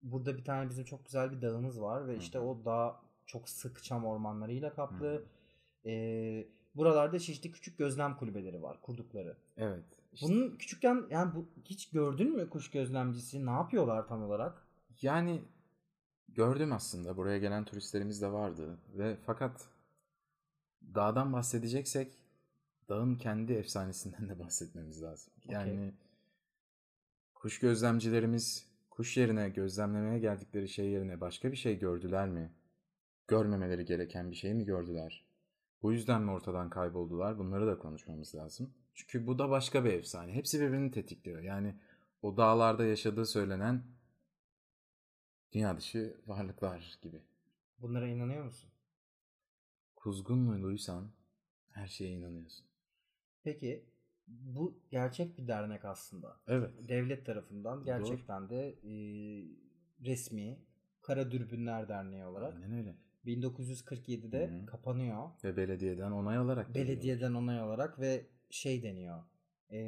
burada 0.02 0.36
bir 0.36 0.44
tane 0.44 0.70
bizim 0.70 0.84
çok 0.84 1.04
güzel 1.04 1.32
bir 1.32 1.42
dağımız 1.42 1.80
var 1.80 2.08
ve 2.08 2.12
Hı 2.12 2.16
işte 2.18 2.40
o 2.40 2.64
dağ 2.64 3.00
çok 3.26 3.48
sık 3.48 3.82
çam 3.84 4.04
ormanlarıyla 4.04 4.74
kaplı. 4.74 5.24
E, 5.86 5.92
buralarda 6.74 7.18
çeşitli 7.18 7.52
küçük 7.52 7.78
gözlem 7.78 8.16
kulübeleri 8.16 8.62
var 8.62 8.80
kurdukları. 8.82 9.36
Evet. 9.56 9.84
İşte- 10.12 10.26
Bunun 10.26 10.56
küçükken 10.56 11.06
yani 11.10 11.34
bu, 11.34 11.48
hiç 11.64 11.90
gördün 11.90 12.36
mü 12.36 12.50
kuş 12.50 12.70
gözlemcisi? 12.70 13.46
Ne 13.46 13.50
yapıyorlar 13.50 14.08
tam 14.08 14.22
olarak? 14.22 14.66
Yani 15.02 15.42
gördüm 16.28 16.72
aslında. 16.72 17.16
Buraya 17.16 17.38
gelen 17.38 17.64
turistlerimiz 17.64 18.22
de 18.22 18.32
vardı. 18.32 18.78
Ve 18.94 19.16
fakat 19.26 19.68
dağdan 20.94 21.32
bahsedeceksek 21.32 22.12
dağın 22.88 23.16
kendi 23.16 23.52
efsanesinden 23.52 24.28
de 24.28 24.38
bahsetmemiz 24.38 25.02
lazım. 25.02 25.32
Yani 25.44 25.92
kuş 27.34 27.58
gözlemcilerimiz 27.58 28.69
kuş 29.00 29.16
yerine 29.16 29.48
gözlemlemeye 29.48 30.18
geldikleri 30.18 30.68
şey 30.68 30.90
yerine 30.90 31.20
başka 31.20 31.52
bir 31.52 31.56
şey 31.56 31.78
gördüler 31.78 32.28
mi? 32.28 32.52
Görmemeleri 33.28 33.84
gereken 33.84 34.30
bir 34.30 34.36
şey 34.36 34.54
mi 34.54 34.64
gördüler? 34.64 35.24
Bu 35.82 35.92
yüzden 35.92 36.22
mi 36.22 36.30
ortadan 36.30 36.70
kayboldular? 36.70 37.38
Bunları 37.38 37.66
da 37.66 37.78
konuşmamız 37.78 38.34
lazım. 38.34 38.74
Çünkü 38.94 39.26
bu 39.26 39.38
da 39.38 39.50
başka 39.50 39.84
bir 39.84 39.92
efsane. 39.92 40.32
Hepsi 40.32 40.60
birbirini 40.60 40.90
tetikliyor. 40.90 41.42
Yani 41.42 41.74
o 42.22 42.36
dağlarda 42.36 42.84
yaşadığı 42.84 43.26
söylenen 43.26 43.82
dünya 45.52 45.76
dışı 45.76 46.16
varlıklar 46.26 46.98
gibi. 47.02 47.20
Bunlara 47.78 48.08
inanıyor 48.08 48.44
musun? 48.44 48.70
Kuzgunluysan 49.96 51.10
her 51.70 51.86
şeye 51.86 52.10
inanıyorsun. 52.10 52.66
Peki 53.44 53.84
bu 54.30 54.80
gerçek 54.90 55.38
bir 55.38 55.48
dernek 55.48 55.84
aslında. 55.84 56.36
Evet. 56.48 56.70
Devlet 56.88 57.26
tarafından 57.26 57.84
gerçekten 57.84 58.48
de 58.48 58.68
e, 58.68 58.92
resmi 60.04 60.58
Kara 61.02 61.30
Dürbünler 61.30 61.88
Derneği 61.88 62.24
olarak 62.24 62.54
Aynen 62.54 62.72
öyle. 62.72 62.96
1947'de 63.26 64.48
Hı 64.48 64.62
hı. 64.62 64.66
kapanıyor. 64.66 65.30
Ve 65.44 65.56
belediyeden 65.56 66.10
onay 66.10 66.36
alarak 66.36 66.66
geliyor. 66.74 66.86
Belediyeden 66.86 67.34
onay 67.34 67.62
olarak 67.62 68.00
ve 68.00 68.26
şey 68.50 68.82
deniyor. 68.82 69.24
E, 69.72 69.78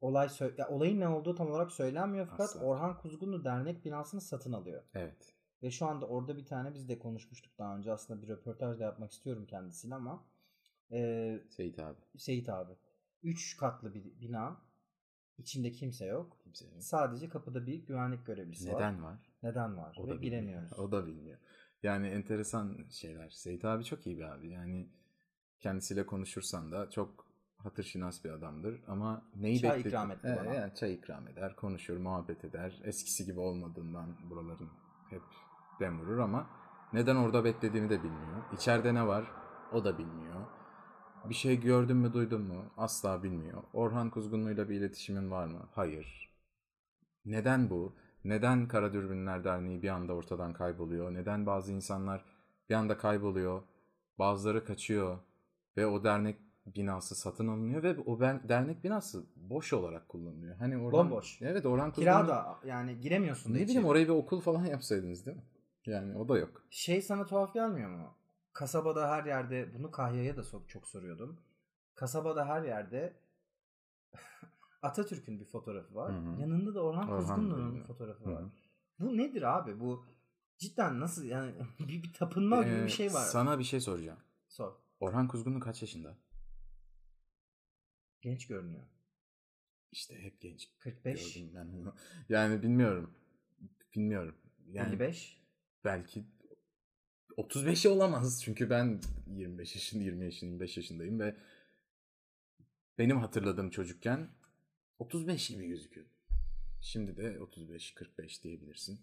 olay 0.00 0.26
sö- 0.26 0.60
ya 0.60 0.68
olayın 0.68 1.00
ne 1.00 1.08
olduğu 1.08 1.34
tam 1.34 1.50
olarak 1.50 1.72
söylenmiyor 1.72 2.26
fakat 2.26 2.48
Asla. 2.48 2.60
Orhan 2.60 2.98
Kuzgunlu 2.98 3.44
dernek 3.44 3.84
binasını 3.84 4.20
satın 4.20 4.52
alıyor. 4.52 4.82
Evet. 4.94 5.34
Ve 5.62 5.70
şu 5.70 5.86
anda 5.86 6.06
orada 6.06 6.36
bir 6.36 6.46
tane 6.46 6.74
biz 6.74 6.88
de 6.88 6.98
konuşmuştuk 6.98 7.58
daha 7.58 7.76
önce. 7.76 7.92
Aslında 7.92 8.22
bir 8.22 8.28
röportaj 8.28 8.78
da 8.78 8.84
yapmak 8.84 9.12
istiyorum 9.12 9.46
kendisiyle 9.46 9.94
ama 9.94 10.26
e, 10.92 11.40
Seyit 11.50 11.78
abi. 11.78 11.98
Seyit 12.16 12.48
abi. 12.48 12.72
3 13.26 13.56
katlı 13.56 13.94
bir 13.94 14.20
bina. 14.20 14.56
İçinde 15.38 15.72
kimse 15.72 16.06
yok. 16.06 16.36
Kimse 16.44 16.64
yok. 16.64 16.74
Sadece 16.82 17.28
kapıda 17.28 17.66
bir 17.66 17.86
güvenlik 17.86 18.26
görevlisi 18.26 18.68
var. 18.72 18.74
Neden 18.74 19.02
var? 19.02 19.18
Neden 19.42 19.76
var? 19.76 19.96
O 19.98 20.02
Ve 20.06 20.10
da 20.10 20.12
bilmiyor. 20.14 20.22
bilemiyoruz. 20.22 20.78
O 20.78 20.92
da 20.92 21.06
bilmiyor. 21.06 21.38
Yani 21.82 22.06
enteresan 22.06 22.84
şeyler. 22.90 23.30
Seyit 23.30 23.64
abi 23.64 23.84
çok 23.84 24.06
iyi 24.06 24.18
bir 24.18 24.22
abi. 24.22 24.50
Yani 24.50 24.88
kendisiyle 25.60 26.06
konuşursan 26.06 26.72
da 26.72 26.90
çok 26.90 27.26
hatırşinas 27.56 28.24
bir 28.24 28.30
adamdır 28.30 28.80
ama 28.86 29.22
neyi 29.36 29.60
Çay 29.60 29.70
bekledi- 29.78 29.88
ikram 29.88 30.10
etti 30.10 30.36
bana. 30.40 30.54
yani 30.54 30.74
çay 30.74 30.94
ikram 30.94 31.28
eder, 31.28 31.56
konuşur, 31.56 31.96
muhabbet 31.96 32.44
eder. 32.44 32.80
Eskisi 32.84 33.24
gibi 33.24 33.40
olmadığından 33.40 34.16
buraların 34.30 34.70
hep 35.10 35.22
dem 35.80 36.00
vurur 36.00 36.18
ama 36.18 36.50
neden 36.92 37.16
orada 37.16 37.44
beklediğini 37.44 37.90
de 37.90 37.98
bilmiyor. 38.02 38.52
İçeride 38.54 38.94
ne 38.94 39.06
var 39.06 39.30
o 39.72 39.84
da 39.84 39.98
bilmiyor. 39.98 40.46
Bir 41.30 41.34
şey 41.34 41.60
gördün 41.60 41.96
mü 41.96 42.12
duydun 42.12 42.42
mu 42.42 42.64
asla 42.76 43.22
bilmiyor. 43.22 43.62
Orhan 43.72 44.10
Kuzgunlu'yla 44.10 44.68
bir 44.68 44.74
iletişimin 44.74 45.30
var 45.30 45.46
mı? 45.46 45.68
Hayır. 45.74 46.30
Neden 47.24 47.70
bu? 47.70 47.96
Neden 48.24 48.68
Kara 48.68 48.92
Dürbünler 48.92 49.44
Derneği 49.44 49.82
bir 49.82 49.88
anda 49.88 50.12
ortadan 50.12 50.52
kayboluyor? 50.52 51.14
Neden 51.14 51.46
bazı 51.46 51.72
insanlar 51.72 52.24
bir 52.70 52.74
anda 52.74 52.98
kayboluyor? 52.98 53.62
Bazıları 54.18 54.64
kaçıyor 54.64 55.18
ve 55.76 55.86
o 55.86 56.04
dernek 56.04 56.36
binası 56.66 57.14
satın 57.14 57.48
alınıyor 57.48 57.82
ve 57.82 57.96
o 58.06 58.20
ben- 58.20 58.48
dernek 58.48 58.84
binası 58.84 59.24
boş 59.36 59.72
olarak 59.72 60.08
kullanılıyor. 60.08 60.56
Hani 60.56 60.76
Orhan, 60.78 60.92
Bomboş. 60.92 61.42
Evet 61.42 61.66
Orhan 61.66 61.92
Kira 61.92 62.12
Kuzgunlu- 62.12 62.28
da 62.28 62.58
yani 62.66 63.00
giremiyorsun 63.00 63.54
Ne 63.54 63.58
bileyim 63.58 63.84
oraya 63.84 64.04
bir 64.04 64.12
okul 64.12 64.40
falan 64.40 64.64
yapsaydınız 64.64 65.26
değil 65.26 65.36
mi? 65.36 65.42
Yani 65.86 66.16
o 66.16 66.28
da 66.28 66.38
yok. 66.38 66.62
Şey 66.70 67.02
sana 67.02 67.26
tuhaf 67.26 67.54
gelmiyor 67.54 67.90
mu? 67.90 68.14
Kasabada 68.56 69.10
her 69.10 69.24
yerde 69.24 69.74
bunu 69.74 69.90
Kahya'ya 69.90 70.36
da 70.36 70.42
çok 70.68 70.86
soruyordum. 70.86 71.40
Kasabada 71.94 72.48
her 72.48 72.62
yerde 72.62 73.16
Atatürk'ün 74.82 75.40
bir 75.40 75.44
fotoğrafı 75.44 75.94
var. 75.94 76.12
Hı 76.14 76.18
hı. 76.18 76.40
Yanında 76.40 76.74
da 76.74 76.82
Orhan, 76.82 77.08
Orhan 77.08 77.18
Kuzgunlu'nun 77.18 77.82
fotoğrafı 77.82 78.24
Hı 78.24 78.34
var. 78.34 78.44
Bu 78.98 79.16
nedir 79.16 79.42
abi? 79.42 79.80
Bu 79.80 80.06
cidden 80.58 81.00
nasıl 81.00 81.24
yani 81.24 81.54
bir, 81.78 82.02
bir 82.02 82.12
tapınma 82.12 82.62
gibi 82.62 82.74
Ee, 82.74 82.84
bir 82.84 82.88
şey 82.88 83.12
var. 83.12 83.24
Sana 83.24 83.58
bir 83.58 83.64
şey 83.64 83.80
soracağım. 83.80 84.18
Sor. 84.48 84.72
Orhan 85.00 85.28
Kuzgunlu 85.28 85.60
kaç 85.60 85.82
yaşında? 85.82 86.18
Genç 88.20 88.46
görünüyor. 88.46 88.84
İşte 89.92 90.22
hep 90.22 90.40
genç 90.40 90.70
45, 90.78 91.34
gördüm 91.34 91.52
ben. 91.54 91.92
Yani 92.28 92.62
bilmiyorum. 92.62 93.14
Bilmiyorum. 93.94 94.34
Yani 94.66 94.88
55. 94.88 95.42
belki 95.84 96.24
35 97.36 97.86
olamaz. 97.86 98.42
Çünkü 98.44 98.70
ben 98.70 99.00
25 99.26 99.74
yaşın, 99.74 100.00
20 100.00 100.24
yaşın, 100.24 100.46
25 100.46 100.76
yaşındayım 100.76 101.20
ve 101.20 101.36
benim 102.98 103.18
hatırladığım 103.18 103.70
çocukken 103.70 104.28
35 104.98 105.48
gibi 105.48 105.68
gözüküyor. 105.68 106.06
Şimdi 106.80 107.16
de 107.16 107.36
35-45 107.36 108.42
diyebilirsin. 108.42 109.00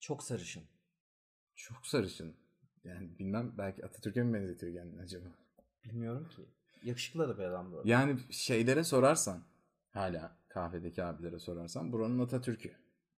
Çok 0.00 0.22
sarışın. 0.22 0.62
Çok 1.56 1.86
sarışın. 1.86 2.36
Yani 2.84 3.18
bilmem 3.18 3.54
belki 3.58 3.84
Atatürk'e 3.84 4.22
mi 4.22 4.34
benzetiyor 4.34 4.72
kendini 4.74 5.00
acaba? 5.00 5.28
Bilmiyorum 5.84 6.28
ki. 6.28 6.42
Yakışıklı 6.82 7.28
da 7.28 7.38
bir 7.38 7.42
adam 7.42 7.72
bu. 7.72 7.82
Yani 7.84 8.18
şeylere 8.30 8.84
sorarsan 8.84 9.44
hala 9.90 10.36
kahvedeki 10.48 11.04
abilere 11.04 11.38
sorarsan 11.38 11.92
buranın 11.92 12.18
Atatürk'ü. 12.18 12.72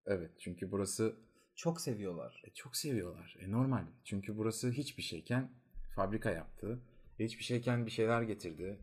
Evet 0.06 0.30
çünkü 0.38 0.70
burası 0.70 1.16
Çok 1.62 1.80
seviyorlar. 1.80 2.42
e, 2.44 2.50
çok 2.50 2.76
seviyorlar. 2.76 3.36
E, 3.40 3.52
normal. 3.52 3.86
Çünkü 4.04 4.36
burası 4.38 4.70
hiçbir 4.70 5.02
şeyken 5.02 5.50
fabrika 5.94 6.30
yaptı. 6.30 6.82
Hiçbir 7.18 7.44
şeyken 7.44 7.86
bir 7.86 7.90
şeyler 7.90 8.22
getirdi. 8.22 8.78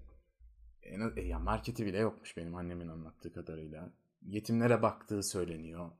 En 0.84 1.18
e, 1.18 1.22
ya 1.22 1.40
marketi 1.40 1.86
bile 1.86 1.98
yokmuş 1.98 2.38
benim 2.38 2.56
annemin 2.56 2.88
anlattığı 2.88 3.34
kadarıyla. 3.34 3.94
Yetimlere 4.26 4.82
baktığı 4.82 5.24
söyleniyor. 5.24 5.92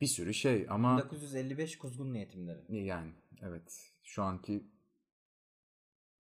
Bir 0.00 0.06
sürü 0.06 0.34
şey 0.34 0.66
ama 0.68 0.98
1955 0.98 1.78
Kuzgun 1.78 2.14
Yetimleri. 2.14 2.84
yani 2.84 3.12
evet 3.42 3.92
şu 4.02 4.22
anki 4.22 4.66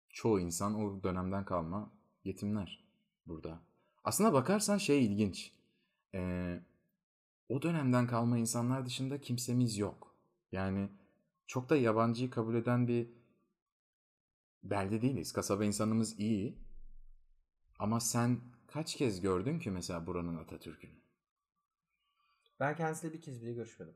çoğu 0.09 0.39
insan 0.39 0.75
o 0.75 1.03
dönemden 1.03 1.45
kalma 1.45 1.93
yetimler 2.23 2.83
burada. 3.27 3.59
Aslına 4.03 4.33
bakarsan 4.33 4.77
şey 4.77 5.05
ilginç. 5.05 5.51
Ee, 6.15 6.59
o 7.49 7.61
dönemden 7.61 8.07
kalma 8.07 8.37
insanlar 8.37 8.85
dışında 8.85 9.21
kimsemiz 9.21 9.77
yok. 9.77 10.15
Yani 10.51 10.89
çok 11.47 11.69
da 11.69 11.77
yabancıyı 11.77 12.29
kabul 12.29 12.55
eden 12.55 12.87
bir 12.87 13.09
belde 14.63 15.01
değiliz. 15.01 15.33
Kasaba 15.33 15.65
insanımız 15.65 16.19
iyi. 16.19 16.57
Ama 17.79 17.99
sen 17.99 18.39
kaç 18.67 18.95
kez 18.95 19.21
gördün 19.21 19.59
ki 19.59 19.71
mesela 19.71 20.07
buranın 20.07 20.37
Atatürk'ünü 20.37 20.95
Ben 22.59 22.75
kendisiyle 22.75 23.13
bir 23.13 23.21
kez 23.21 23.41
bile 23.41 23.53
görüşmedim. 23.53 23.95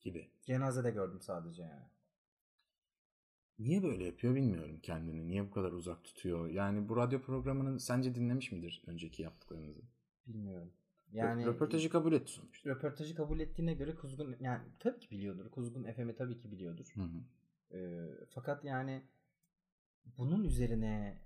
gibi. 0.00 0.30
Cenazede 0.42 0.90
gördüm 0.90 1.20
sadece 1.20 1.62
yani. 1.62 1.86
Niye 3.58 3.82
böyle 3.82 4.04
yapıyor 4.04 4.34
bilmiyorum 4.34 4.80
kendini. 4.82 5.28
Niye 5.28 5.46
bu 5.46 5.50
kadar 5.50 5.72
uzak 5.72 6.04
tutuyor? 6.04 6.48
Yani 6.50 6.88
bu 6.88 6.96
radyo 6.96 7.20
programını 7.22 7.80
sence 7.80 8.14
dinlemiş 8.14 8.52
midir 8.52 8.82
önceki 8.86 9.22
yaptıklarınızı? 9.22 9.82
Bilmiyorum. 10.26 10.72
Yani 11.12 11.46
röportajı 11.46 11.90
kabul 11.90 12.12
etti 12.12 12.32
sonuçta. 12.32 12.70
röportajı 12.70 13.14
kabul 13.14 13.40
ettiğine 13.40 13.74
göre 13.74 13.94
Kuzgun 13.94 14.36
yani 14.40 14.62
tabii 14.78 15.00
ki 15.00 15.10
biliyordur. 15.10 15.50
Kuzgun 15.50 15.92
FM'i 15.92 16.16
tabii 16.16 16.38
ki 16.38 16.52
biliyordur. 16.52 16.92
Hı 16.94 17.02
hı. 17.02 17.20
Ee, 17.76 18.10
fakat 18.30 18.64
yani 18.64 19.02
bunun 20.18 20.44
üzerine 20.44 21.22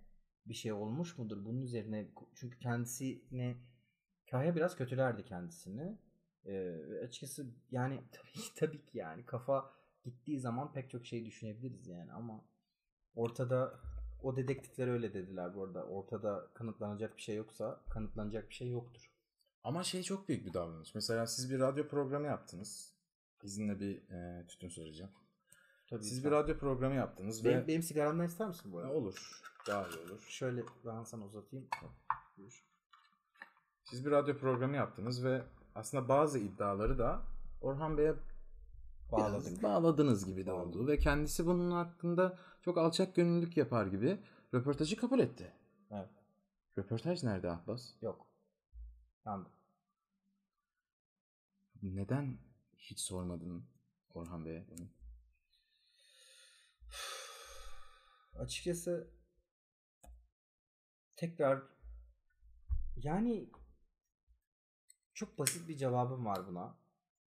bir 0.46 0.54
şey 0.54 0.72
olmuş 0.72 1.18
mudur? 1.18 1.44
Bunun 1.44 1.62
üzerine 1.62 2.08
çünkü 2.34 2.58
kendisine 2.58 3.56
Kaya 4.30 4.56
biraz 4.56 4.76
kötülerdi 4.76 5.24
kendisini. 5.24 5.98
Ee, 6.46 6.76
açıkçası 7.04 7.46
yani 7.70 8.02
tabii 8.12 8.32
ki, 8.32 8.54
tabii 8.56 8.84
ki 8.86 8.98
yani 8.98 9.26
kafa 9.26 9.70
gittiği 10.04 10.40
zaman 10.40 10.72
pek 10.72 10.90
çok 10.90 11.06
şey 11.06 11.26
düşünebiliriz 11.26 11.86
yani 11.86 12.12
ama 12.12 12.44
ortada 13.14 13.80
o 14.22 14.36
dedektifler 14.36 14.88
öyle 14.88 15.14
dediler 15.14 15.54
bu 15.54 15.64
arada. 15.64 15.86
Ortada 15.86 16.50
kanıtlanacak 16.54 17.16
bir 17.16 17.22
şey 17.22 17.36
yoksa 17.36 17.84
kanıtlanacak 17.90 18.48
bir 18.48 18.54
şey 18.54 18.68
yoktur. 18.68 19.15
Ama 19.66 19.84
şey 19.84 20.02
çok 20.02 20.28
büyük 20.28 20.46
bir 20.46 20.52
davranış. 20.52 20.94
Mesela 20.94 21.26
siz 21.26 21.50
bir 21.50 21.58
radyo 21.58 21.88
programı 21.88 22.26
yaptınız. 22.26 22.92
İzinle 23.42 23.80
bir 23.80 24.10
e, 24.10 24.46
tütün 24.46 24.68
soracağım. 24.68 25.10
Tabii 25.90 26.04
Siz 26.04 26.24
bir 26.24 26.30
radyo 26.30 26.58
programı 26.58 26.94
yaptınız 26.94 27.44
benim, 27.44 27.58
ve 27.58 27.66
benim 27.68 27.82
sigaramdan 27.82 28.26
ister 28.26 28.48
misin 28.48 28.72
bu 28.72 28.78
arada? 28.78 28.92
olur. 28.92 29.42
Daha 29.66 29.88
iyi 29.88 29.98
olur. 29.98 30.26
Şöyle 30.28 30.62
ben 30.84 31.02
sana 31.04 31.24
uzatayım. 31.24 31.68
Buyur. 32.38 32.64
Siz 33.84 34.06
bir 34.06 34.10
radyo 34.10 34.38
programı 34.38 34.76
yaptınız 34.76 35.24
ve 35.24 35.42
aslında 35.74 36.08
bazı 36.08 36.38
iddiaları 36.38 36.98
da 36.98 37.22
Orhan 37.60 37.98
Bey'e 37.98 38.14
Bağladık. 39.12 39.62
bağladınız 39.62 40.26
gibi 40.26 40.46
de 40.46 40.52
oldu 40.52 40.86
ve 40.86 40.98
kendisi 40.98 41.46
bunun 41.46 41.70
hakkında 41.70 42.38
çok 42.62 42.78
alçak 42.78 43.14
gönüllülük 43.14 43.56
yapar 43.56 43.86
gibi 43.86 44.18
röportajı 44.54 44.96
kabul 44.96 45.18
etti. 45.18 45.52
Evet. 45.90 46.10
Röportaj 46.78 47.22
nerede 47.22 47.50
Abbas? 47.50 48.02
Yok. 48.02 48.26
Yandım. 49.26 49.55
Neden 51.82 52.38
hiç 52.78 53.00
sormadın 53.00 53.68
Orhan 54.14 54.44
Bey'e 54.44 54.66
bunu? 54.68 54.88
Açıkçası 58.34 59.10
tekrar 61.16 61.62
yani 62.96 63.50
çok 65.14 65.38
basit 65.38 65.68
bir 65.68 65.76
cevabım 65.76 66.26
var 66.26 66.46
buna. 66.46 66.78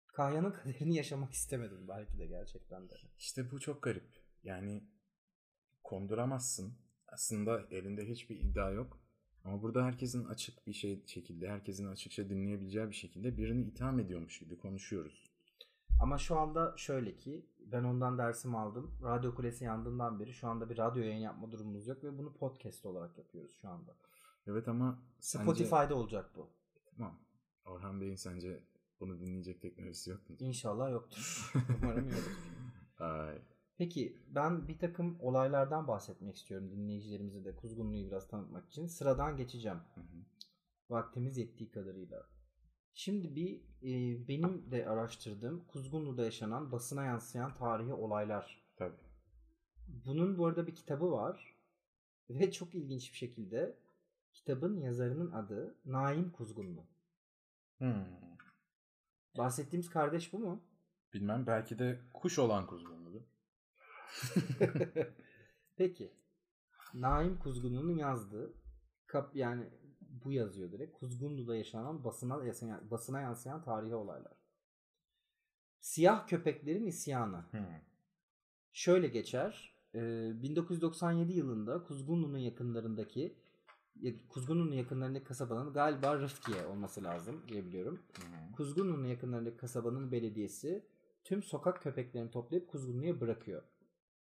Kahya'nın 0.08 0.52
kaderini 0.64 0.96
yaşamak 0.96 1.34
istemedim 1.34 1.88
belki 1.88 2.18
de 2.20 2.26
gerçekten 2.26 2.90
de. 2.90 2.94
İşte 3.18 3.52
bu 3.52 3.60
çok 3.60 3.84
garip. 3.84 4.24
Yani 4.44 4.84
konduramazsın. 5.84 6.78
Aslında 7.08 7.68
elinde 7.72 8.10
hiçbir 8.10 8.40
iddia 8.40 8.72
yok. 8.72 9.05
Ama 9.46 9.62
burada 9.62 9.86
herkesin 9.86 10.26
açık 10.26 10.68
bir 10.68 10.74
şey 10.74 11.06
şekilde, 11.06 11.50
herkesin 11.50 11.88
açıkça 11.88 12.30
dinleyebileceği 12.30 12.90
bir 12.90 12.96
şekilde 12.96 13.38
birini 13.38 13.62
itham 13.62 14.00
ediyormuş 14.00 14.40
gibi 14.40 14.58
konuşuyoruz. 14.58 15.32
Ama 16.00 16.18
şu 16.18 16.40
anda 16.40 16.74
şöyle 16.78 17.16
ki 17.16 17.46
ben 17.60 17.84
ondan 17.84 18.18
dersimi 18.18 18.58
aldım. 18.58 18.98
Radyo 19.04 19.36
Kulesi 19.36 19.66
yandığından 19.66 20.20
beri 20.20 20.34
şu 20.34 20.48
anda 20.48 20.70
bir 20.70 20.78
radyo 20.78 21.04
yayın 21.04 21.22
yapma 21.22 21.52
durumumuz 21.52 21.88
yok 21.88 22.04
ve 22.04 22.18
bunu 22.18 22.34
podcast 22.34 22.86
olarak 22.86 23.18
yapıyoruz 23.18 23.58
şu 23.62 23.70
anda. 23.70 23.96
Evet 24.48 24.68
ama 24.68 25.04
sence... 25.20 25.44
Spotify'da 25.44 25.96
olacak 25.96 26.32
bu. 26.36 26.50
Tamam. 26.98 27.20
Orhan 27.66 28.02
Bey'in 28.02 28.16
sence 28.16 28.64
bunu 29.00 29.20
dinleyecek 29.20 29.62
teknolojisi 29.62 30.10
yok 30.10 30.30
mu? 30.30 30.36
İnşallah 30.40 30.92
yoktur. 30.92 31.54
Umarım 31.82 32.10
yoktur. 32.10 32.38
Ay. 33.00 33.42
Peki 33.78 34.18
ben 34.28 34.68
bir 34.68 34.80
takım 34.80 35.18
olaylardan 35.20 35.88
bahsetmek 35.88 36.36
istiyorum 36.36 36.72
dinleyicilerimize 36.72 37.46
de 37.46 37.56
Kuzgunlu'yu 37.56 38.08
biraz 38.08 38.28
tanıtmak 38.28 38.68
için. 38.68 38.88
Sıradan 38.88 39.38
geçeceğim. 39.38 39.80
Hı 39.96 40.02
hı. 40.02 40.26
Vaktimiz 40.90 41.38
yettiği 41.38 41.72
kadarıyla. 41.72 42.28
Şimdi 42.94 43.36
bir 43.36 43.62
e, 43.84 44.28
benim 44.28 44.72
de 44.72 44.90
araştırdığım 44.90 45.68
Kuzgunlu'da 45.68 46.26
yaşanan 46.26 46.72
basına 46.72 47.04
yansıyan 47.04 47.54
tarihi 47.54 47.94
olaylar. 47.94 48.66
Tabii. 48.76 49.06
Bunun 49.88 50.38
bu 50.38 50.46
arada 50.46 50.68
bir 50.68 50.76
kitabı 50.76 51.12
var. 51.12 51.56
Ve 52.30 52.52
çok 52.52 52.76
ilginç 52.76 53.12
bir 53.12 53.18
şekilde 53.18 53.78
kitabın 54.34 54.80
yazarının 54.80 55.32
adı 55.32 55.76
Naim 55.86 56.32
Kuzgunlu. 56.32 56.86
Hmm. 57.78 58.06
Bahsettiğimiz 59.38 59.90
kardeş 59.90 60.34
bu 60.34 60.40
mu? 60.40 60.64
Bilmem 61.14 61.48
belki 61.48 61.80
de 61.80 62.00
kuş 62.14 62.40
olan 62.40 62.68
kuzgunludur. 62.68 63.05
Peki. 65.78 66.14
Naim 66.94 67.40
Kuzgunlu'nun 67.40 67.98
yazdığı 67.98 68.54
kap 69.08 69.36
yani 69.36 69.70
bu 70.02 70.32
yazıyor 70.32 70.72
direkt. 70.72 71.00
Kuzgunlu'da 71.00 71.56
yaşanan 71.56 72.04
basına 72.04 72.46
yansıyan, 72.46 72.92
basına 72.92 73.22
yansıyan 73.22 73.64
tarihi 73.64 73.96
olaylar. 73.96 74.34
Siyah 75.80 76.28
köpeklerin 76.28 76.86
isyanı. 76.86 77.46
Hmm. 77.52 77.62
Şöyle 78.74 79.08
geçer. 79.08 79.76
Ee, 79.96 80.32
1997 80.44 81.34
yılında 81.34 81.84
Kuzgunlu'nun 81.84 82.38
yakınlarındaki 82.38 83.38
Kuzgunlu'nun 84.30 84.72
yakınlarındaki 84.72 85.26
kasabanın 85.26 85.74
galiba 85.74 86.20
Rıfkiye 86.20 86.66
olması 86.66 87.04
lazım 87.04 87.42
diye 87.48 87.66
biliyorum. 87.66 88.00
Kuzgunlu'nun 88.56 89.08
yakınlarındaki 89.08 89.58
kasabanın 89.58 90.12
belediyesi 90.12 90.86
tüm 91.24 91.44
sokak 91.44 91.82
köpeklerini 91.82 92.32
toplayıp 92.32 92.68
Kuzgunlu'ya 92.68 93.22
bırakıyor. 93.22 93.64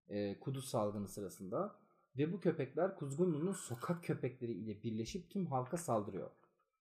Ee, 0.09 0.39
kuduz 0.39 0.69
salgını 0.69 1.07
sırasında. 1.07 1.75
Ve 2.17 2.33
bu 2.33 2.39
köpekler 2.39 2.95
Kuzgunlu'nun 2.95 3.51
sokak 3.53 4.03
köpekleri 4.03 4.51
ile 4.51 4.83
birleşip 4.83 5.29
tüm 5.29 5.45
halka 5.45 5.77
saldırıyor. 5.77 6.31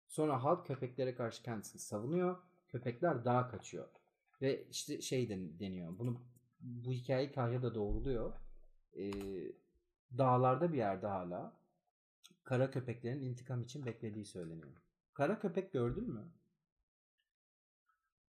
Sonra 0.09 0.45
halk 0.45 0.67
köpeklere 0.67 1.15
karşı 1.15 1.43
kendisini 1.43 1.81
savunuyor. 1.81 2.37
Köpekler 2.69 3.25
dağa 3.25 3.49
kaçıyor. 3.49 3.89
Ve 4.43 4.67
işte 4.71 5.01
şey 5.01 5.29
den- 5.29 5.59
deniyor. 5.59 5.99
Bunu 5.99 6.21
bu 6.61 6.93
hikaye 6.93 7.33
Kahya 7.33 7.63
da 7.63 7.75
doğruluyor. 7.75 8.33
Ee, 8.97 9.13
dağlarda 10.19 10.73
bir 10.73 10.79
yerde 10.79 11.07
hala 11.07 11.57
kara 12.45 12.71
köpeklerin 12.71 13.23
intikam 13.23 13.63
için 13.63 13.87
beklediği 13.87 14.25
söyleniyor. 14.25 14.77
Kara 15.15 15.39
köpek 15.41 15.73
gördün 15.73 16.11
mü? 16.11 16.25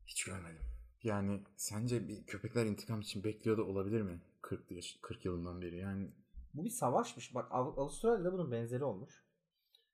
Hiç 0.06 0.24
görmedim. 0.24 0.69
Yani 1.02 1.40
sence 1.56 2.08
bir 2.08 2.26
köpekler 2.26 2.66
intikam 2.66 3.00
için 3.00 3.24
bekliyor 3.24 3.58
da 3.58 3.62
olabilir 3.62 4.02
mi? 4.02 4.20
40, 4.42 4.70
yaş, 4.70 4.98
40 5.02 5.24
yılından 5.24 5.62
beri 5.62 5.76
yani. 5.76 6.10
Bu 6.54 6.64
bir 6.64 6.70
savaşmış. 6.70 7.34
Bak 7.34 7.46
Av- 7.50 7.78
Avustralya'da 7.78 8.32
bunun 8.32 8.52
benzeri 8.52 8.84
olmuş. 8.84 9.24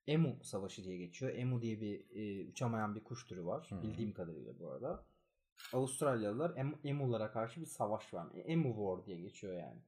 Emu 0.07 0.45
savaşı 0.45 0.85
diye 0.85 0.97
geçiyor. 0.97 1.33
Emu 1.35 1.63
diye 1.63 1.81
bir 1.81 2.05
e, 2.11 2.49
uçamayan 2.51 2.95
bir 2.95 3.05
kuş 3.05 3.27
türü 3.27 3.45
var. 3.45 3.67
Hı. 3.71 3.83
Bildiğim 3.83 4.13
kadarıyla 4.13 4.59
bu 4.59 4.71
arada. 4.71 5.07
Avustralyalılar 5.73 6.57
em, 6.57 6.75
emulara 6.85 7.31
karşı 7.33 7.61
bir 7.61 7.67
savaş 7.67 8.15
var. 8.15 8.27
E, 8.35 8.41
Emu 8.41 8.69
War 8.69 9.07
diye 9.07 9.21
geçiyor 9.21 9.55
yani. 9.55 9.83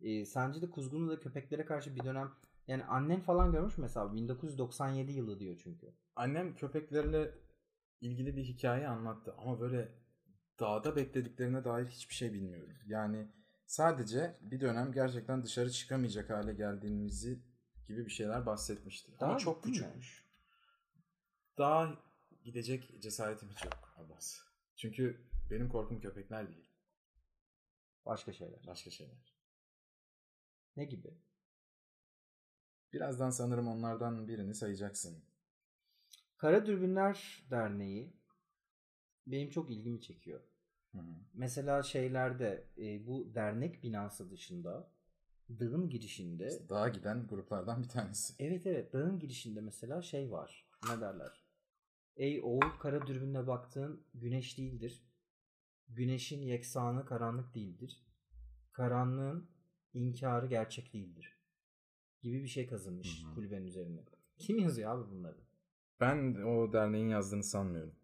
E, 0.00 0.24
sence 0.24 0.62
de 0.62 0.70
Kuzgunlu'da 0.70 1.20
köpeklere 1.20 1.64
karşı 1.64 1.96
bir 1.96 2.04
dönem 2.04 2.32
yani 2.68 2.84
annen 2.84 3.20
falan 3.20 3.52
görmüş 3.52 3.78
mü 3.78 3.82
mesela 3.82 4.14
1997 4.14 5.12
yılı 5.12 5.40
diyor 5.40 5.60
çünkü. 5.64 5.94
Annem 6.16 6.54
köpeklerle 6.54 7.34
ilgili 8.00 8.36
bir 8.36 8.44
hikaye 8.44 8.88
anlattı 8.88 9.34
ama 9.38 9.60
böyle 9.60 10.01
dağda 10.60 10.96
beklediklerine 10.96 11.64
dair 11.64 11.86
hiçbir 11.86 12.14
şey 12.14 12.32
bilmiyorum. 12.32 12.76
Yani 12.86 13.28
sadece 13.66 14.38
bir 14.40 14.60
dönem 14.60 14.92
gerçekten 14.92 15.42
dışarı 15.42 15.70
çıkamayacak 15.70 16.30
hale 16.30 16.54
geldiğimizi 16.54 17.42
gibi 17.86 18.06
bir 18.06 18.10
şeyler 18.10 18.46
bahsetmişti. 18.46 19.12
ama 19.20 19.34
Dağa 19.34 19.38
çok 19.38 19.64
küçükmüş. 19.64 20.24
Dağa 21.58 21.98
gidecek 22.44 23.02
cesaretim 23.02 23.48
hiç 23.48 23.64
yok 23.64 23.94
Abbas. 23.96 24.40
Çünkü 24.76 25.32
Benim 25.52 25.68
korkum 25.68 26.00
köpekler 26.00 26.48
değil. 26.48 26.68
Başka 28.06 28.32
şeyler. 28.32 28.66
Başka 28.66 28.90
şeyler. 28.90 29.34
Ne 30.76 30.84
gibi? 30.84 31.14
Birazdan 32.92 33.30
sanırım 33.30 33.68
onlardan 33.68 34.28
birini 34.28 34.54
sayacaksın. 34.54 35.24
Kara 36.36 36.66
Dürbünler 36.66 37.46
Derneği 37.50 38.16
benim 39.26 39.50
çok 39.50 39.70
ilgimi 39.70 40.00
çekiyor. 40.00 40.40
Hı 40.92 40.98
hı. 40.98 41.14
Mesela 41.34 41.82
şeylerde 41.82 42.64
e, 42.78 43.06
bu 43.06 43.34
dernek 43.34 43.82
binası 43.82 44.30
dışında 44.30 44.90
dağın 45.50 45.88
girişinde 45.90 46.48
İşte 46.48 46.68
dağa 46.68 46.88
giden 46.88 47.26
gruplardan 47.26 47.82
bir 47.82 47.88
tanesi. 47.88 48.34
evet 48.38 48.66
evet 48.66 48.92
dağın 48.92 49.18
girişinde 49.18 49.60
mesela 49.60 50.02
şey 50.02 50.30
var. 50.30 50.68
Ne 50.88 51.00
derler? 51.00 51.44
Ey 52.16 52.40
oğul 52.42 52.78
kara 52.80 53.06
dürbünle 53.06 53.46
baktığın 53.46 54.04
güneş 54.14 54.58
değildir. 54.58 55.02
Güneşin 55.88 56.42
yeksanı 56.42 57.06
karanlık 57.06 57.54
değildir. 57.54 58.06
Karanlığın 58.72 59.50
inkarı 59.94 60.46
gerçek 60.46 60.92
değildir. 60.92 61.38
Gibi 62.22 62.42
bir 62.42 62.48
şey 62.48 62.66
kazınmış 62.66 63.24
Hı 63.24 63.28
hı. 63.30 63.34
kulübenin 63.34 63.66
üzerine. 63.66 64.00
Kim 64.38 64.58
yazıyor 64.58 64.90
abi 64.90 65.10
bunları? 65.10 65.38
Ben 66.00 66.34
o 66.34 66.72
derneğin 66.72 67.08
yazdığını 67.08 67.42
sanmıyorum. 67.44 67.94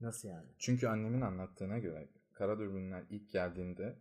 Nasıl 0.00 0.28
yani? 0.28 0.46
Çünkü 0.58 0.86
annemin 0.86 1.20
anlattığına 1.20 1.78
göre 1.78 2.08
Kara 2.32 2.58
Dürbünler 2.58 3.04
ilk 3.10 3.30
geldiğinde 3.30 3.96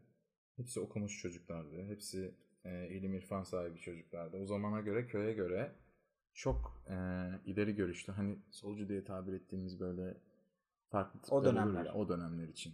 hepsi 0.56 0.80
okumuş 0.80 1.22
çocuklardı. 1.22 1.84
Hepsi 1.84 2.36
e, 2.66 2.90
ilim 2.90 3.14
irfan 3.14 3.44
sahibi 3.44 3.80
çocuklardı. 3.80 4.38
O 4.38 4.46
zamana 4.46 4.82
göre 4.82 5.08
köye 5.08 5.34
göre 5.34 5.72
çok 6.34 6.84
e, 6.90 6.94
ileri 7.46 7.76
görüşlü. 7.76 8.14
Hani 8.14 8.40
solcu 8.52 8.90
diye 8.90 9.04
tabir 9.04 9.34
ettiğimiz 9.34 9.80
böyle 9.80 10.18
farklı 10.90 11.20
tipler 11.22 11.38
O 11.38 11.46
dönemler. 11.46 11.86
ya, 11.86 11.94
o 11.94 12.10
dönemler 12.10 12.48
için. 12.48 12.74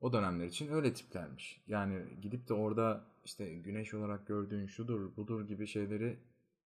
O 0.00 0.12
dönemler 0.12 0.46
için 0.46 0.72
öyle 0.72 0.94
tiplermiş. 0.94 1.62
Yani 1.66 2.02
gidip 2.20 2.48
de 2.48 2.54
orada 2.54 3.04
işte 3.24 3.54
güneş 3.54 3.94
olarak 3.94 4.26
gördüğün 4.26 4.66
şudur 4.66 5.16
budur 5.16 5.48
gibi 5.48 5.66
şeyleri 5.66 6.18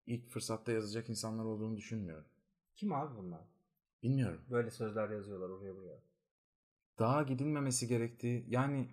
ilk 0.06 0.28
fırsatta 0.28 0.72
yazacak 0.72 1.08
insanlar 1.08 1.44
olduğunu 1.44 1.76
düşünmüyorum. 1.76 2.24
Kim 2.76 2.92
abi 2.92 3.16
bunlar? 3.16 3.51
Bilmiyorum. 4.02 4.40
Böyle 4.50 4.70
sözler 4.70 5.10
yazıyorlar 5.10 5.48
oraya 5.48 5.76
buraya. 5.76 6.02
dağa 6.98 7.22
gidilmemesi 7.22 7.88
gerektiği 7.88 8.44
yani 8.48 8.88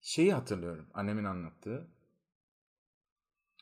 şeyi 0.00 0.34
hatırlıyorum 0.34 0.86
annemin 0.94 1.24
anlattığı. 1.24 1.88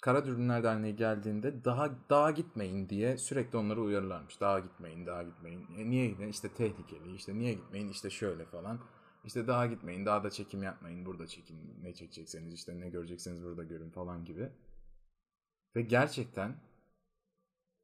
Kara 0.01 0.27
Dürbünler 0.27 0.63
Derneği 0.63 0.97
geldiğinde 0.97 1.65
daha 1.65 2.11
dağa 2.11 2.31
gitmeyin 2.31 2.89
diye 2.89 3.19
sürekli 3.19 3.59
onları 3.59 3.81
uyarırlarmış. 3.81 4.41
Dağa 4.41 4.59
gitmeyin, 4.59 5.07
dağa 5.07 5.23
gitmeyin. 5.23 5.67
E 5.79 5.91
niye 5.91 6.07
gidin? 6.07 6.29
İşte 6.29 6.49
tehlikeli. 6.55 7.15
İşte 7.15 7.39
niye 7.39 7.55
gitmeyin? 7.55 7.89
İşte 7.89 8.11
şöyle 8.11 8.45
falan. 8.45 8.81
İşte 9.25 9.47
dağa 9.47 9.67
gitmeyin, 9.67 10.07
dağda 10.07 10.31
çekim 10.31 10.63
yapmayın. 10.63 11.07
Burada 11.07 11.27
çekin. 11.27 11.83
Ne 11.83 11.95
çekecekseniz 11.95 12.55
işte 12.55 12.81
ne 12.81 12.89
görecekseniz 12.91 13.43
burada 13.43 13.65
görün 13.65 13.91
falan 13.91 14.25
gibi. 14.25 14.53
Ve 15.77 15.83
gerçekten 15.83 16.57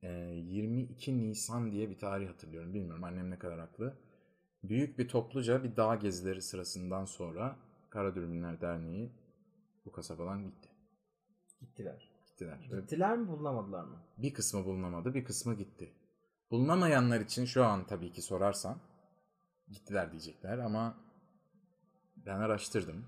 22 0.07 1.19
Nisan 1.19 1.73
diye 1.73 1.90
bir 1.90 1.99
tarih 1.99 2.29
hatırlıyorum. 2.29 2.75
Bilmiyorum 2.75 3.05
annem 3.05 3.31
ne 3.31 3.38
kadar 3.38 3.61
haklı. 3.61 3.97
Büyük 4.64 4.99
bir 4.99 5.09
topluca 5.09 5.64
bir 5.64 5.77
dağ 5.77 5.95
gezileri 5.95 6.42
sırasından 6.42 7.05
sonra 7.05 7.57
Kara 7.90 8.14
Dürbünler 8.14 8.61
Derneği 8.61 9.12
bu 9.85 9.92
kasabadan 9.92 10.45
gitti. 10.45 10.69
Gittiler. 11.61 12.11
Gittiler. 12.27 12.59
Gittiler 12.81 13.19
mi 13.19 13.29
bulunamadılar 13.29 13.85
mı? 13.85 13.97
bir 14.19 14.35
kısmı 14.35 14.64
bulunamadı, 14.64 15.14
bir 15.14 15.25
kısmı 15.25 15.55
gitti. 15.55 15.92
Bulunamayanlar 16.51 17.21
için 17.21 17.45
şu 17.45 17.64
an 17.64 17.87
tabii 17.87 18.12
ki 18.12 18.23
sorarsan 18.23 18.79
gittiler 19.69 20.11
diyecekler 20.11 20.59
ama 20.59 20.97
ben 22.16 22.37
araştırdım. 22.37 23.05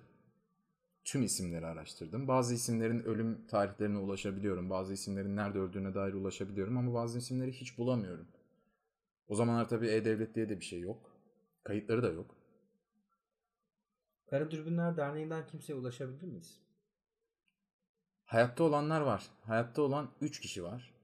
Tüm 1.08 1.22
isimleri 1.22 1.66
araştırdım. 1.66 2.28
Bazı 2.28 2.54
isimlerin 2.54 3.02
ölüm 3.02 3.46
tarihlerine 3.46 3.98
ulaşabiliyorum. 3.98 4.70
Bazı 4.70 4.92
isimlerin 4.92 5.36
nerede 5.36 5.58
öldüğüne 5.58 5.94
dair 5.94 6.14
ulaşabiliyorum 6.14 6.76
ama 6.76 6.94
bazı 6.94 7.18
isimleri 7.18 7.52
hiç 7.52 7.78
bulamıyorum. 7.78 8.28
O 9.28 9.34
zamanlar 9.34 9.68
tabii 9.68 9.88
E-Devlet 9.88 10.34
diye 10.34 10.48
de 10.48 10.60
bir 10.60 10.64
şey 10.64 10.80
yok. 10.80 11.20
Kayıtları 11.64 12.02
da 12.02 12.08
yok. 12.08 12.36
Kara 14.30 14.50
Dürbünler 14.50 14.96
Derneği'nden 14.96 15.46
kimseye 15.46 15.74
ulaşabilir 15.74 16.22
miyiz? 16.22 16.60
Hayatta 18.24 18.64
olanlar 18.64 19.00
var. 19.00 19.30
Hayatta 19.42 19.82
olan 19.82 20.10
3 20.20 20.40
kişi 20.40 20.64
var. 20.64 20.94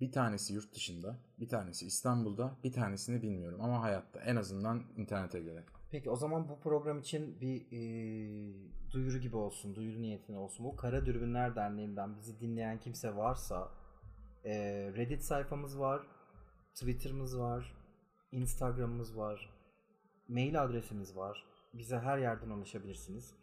Bir 0.00 0.12
tanesi 0.12 0.54
yurt 0.54 0.74
dışında, 0.74 1.18
bir 1.40 1.48
tanesi 1.48 1.86
İstanbul'da, 1.86 2.56
bir 2.64 2.72
tanesini 2.72 3.22
bilmiyorum 3.22 3.60
ama 3.62 3.82
hayatta. 3.82 4.20
En 4.20 4.36
azından 4.36 4.84
internete 4.96 5.40
göre. 5.40 5.64
Peki 5.94 6.10
o 6.10 6.16
zaman 6.16 6.48
bu 6.48 6.60
program 6.60 6.98
için 6.98 7.40
bir 7.40 7.66
e, 7.72 7.80
duyuru 8.92 9.18
gibi 9.18 9.36
olsun, 9.36 9.74
duyuru 9.74 10.02
niyetine 10.02 10.38
olsun. 10.38 10.66
Bu 10.66 10.76
Kara 10.76 11.06
Dürbünler 11.06 11.56
Derneği'nden 11.56 12.16
bizi 12.16 12.40
dinleyen 12.40 12.80
kimse 12.80 13.16
varsa 13.16 13.68
e, 14.44 14.54
Reddit 14.96 15.22
sayfamız 15.22 15.78
var, 15.78 16.06
Twitter'ımız 16.74 17.38
var, 17.38 17.74
Instagram'ımız 18.32 19.16
var, 19.16 19.50
mail 20.28 20.62
adresimiz 20.62 21.16
var. 21.16 21.44
Bize 21.74 21.98
her 21.98 22.18
yerden 22.18 22.50
ulaşabilirsiniz. 22.50 23.34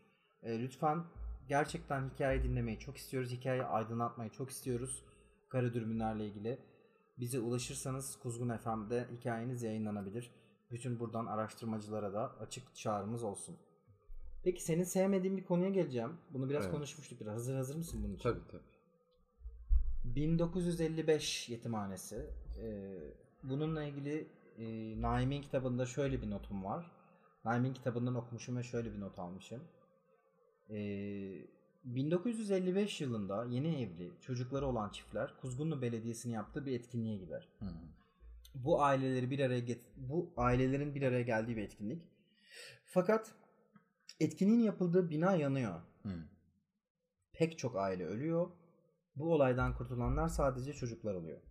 E, 0.43 0.59
lütfen 0.59 1.03
gerçekten 1.47 2.09
hikaye 2.09 2.43
dinlemeyi 2.43 2.79
çok 2.79 2.97
istiyoruz. 2.97 3.31
Hikayeyi 3.31 3.63
aydınlatmayı 3.63 4.29
çok 4.29 4.49
istiyoruz. 4.49 5.05
Kara 5.49 5.73
Dürbünlerle 5.73 6.27
ilgili. 6.27 6.59
Bize 7.19 7.39
ulaşırsanız 7.39 8.19
Kuzgun 8.19 8.57
FM'de 8.57 9.07
hikayeniz 9.11 9.63
yayınlanabilir. 9.63 10.40
Bütün 10.71 10.99
buradan 10.99 11.25
araştırmacılara 11.25 12.13
da 12.13 12.31
açık 12.39 12.75
çağrımız 12.75 13.23
olsun. 13.23 13.55
Peki 14.43 14.63
senin 14.63 14.83
sevmediğin 14.83 15.37
bir 15.37 15.43
konuya 15.43 15.69
geleceğim. 15.69 16.17
Bunu 16.33 16.49
biraz 16.49 16.63
Evet. 16.63 16.73
konuşmuştuk 16.73 17.21
biraz. 17.21 17.33
Hazır 17.33 17.55
hazır 17.55 17.75
mısın 17.75 17.99
bunun 18.03 18.13
için? 18.13 18.23
Tabii 18.23 18.47
tabii. 18.51 18.61
1955 20.15 21.49
yetimhanesi. 21.49 22.25
Ee, 22.61 22.99
bununla 23.43 23.83
ilgili 23.83 24.27
e, 24.57 24.65
Naim'in 25.01 25.41
kitabında 25.41 25.85
şöyle 25.85 26.21
bir 26.21 26.29
notum 26.29 26.63
var. 26.63 26.91
Naim'in 27.45 27.73
kitabından 27.73 28.15
okumuşum 28.15 28.57
ve 28.57 28.63
şöyle 28.63 28.93
bir 28.93 28.99
not 28.99 29.19
almışım. 29.19 29.61
Ee, 30.69 31.45
1955 31.83 33.01
yılında 33.01 33.45
yeni 33.45 33.81
evli 33.81 34.11
çocukları 34.21 34.67
olan 34.67 34.89
çiftler 34.89 35.33
Kuzgunlu 35.41 35.81
Belediyesi'nin 35.81 36.33
yaptığı 36.33 36.65
bir 36.65 36.71
etkinliğe 36.79 37.17
gider. 37.17 37.47
Hı. 37.59 37.65
Bu 38.55 38.83
aileleri 38.83 39.31
bir 39.31 39.39
araya 39.39 39.59
get 39.59 39.81
bu 39.97 40.33
ailelerin 40.37 40.95
bir 40.95 41.01
araya 41.01 41.21
geldiği 41.21 41.57
bir 41.57 41.61
etkinlik. 41.61 42.01
Fakat 42.85 43.35
etkinliğin 44.19 44.59
yapıldığı 44.59 45.09
bina 45.09 45.35
yanıyor. 45.35 45.81
Hı. 46.03 46.09
Pek 47.33 47.57
çok 47.57 47.75
aile 47.75 48.05
ölüyor. 48.05 48.51
Bu 49.15 49.33
olaydan 49.33 49.75
kurtulanlar 49.75 50.27
sadece 50.27 50.73
çocuklar 50.73 51.13
oluyor. 51.13 51.41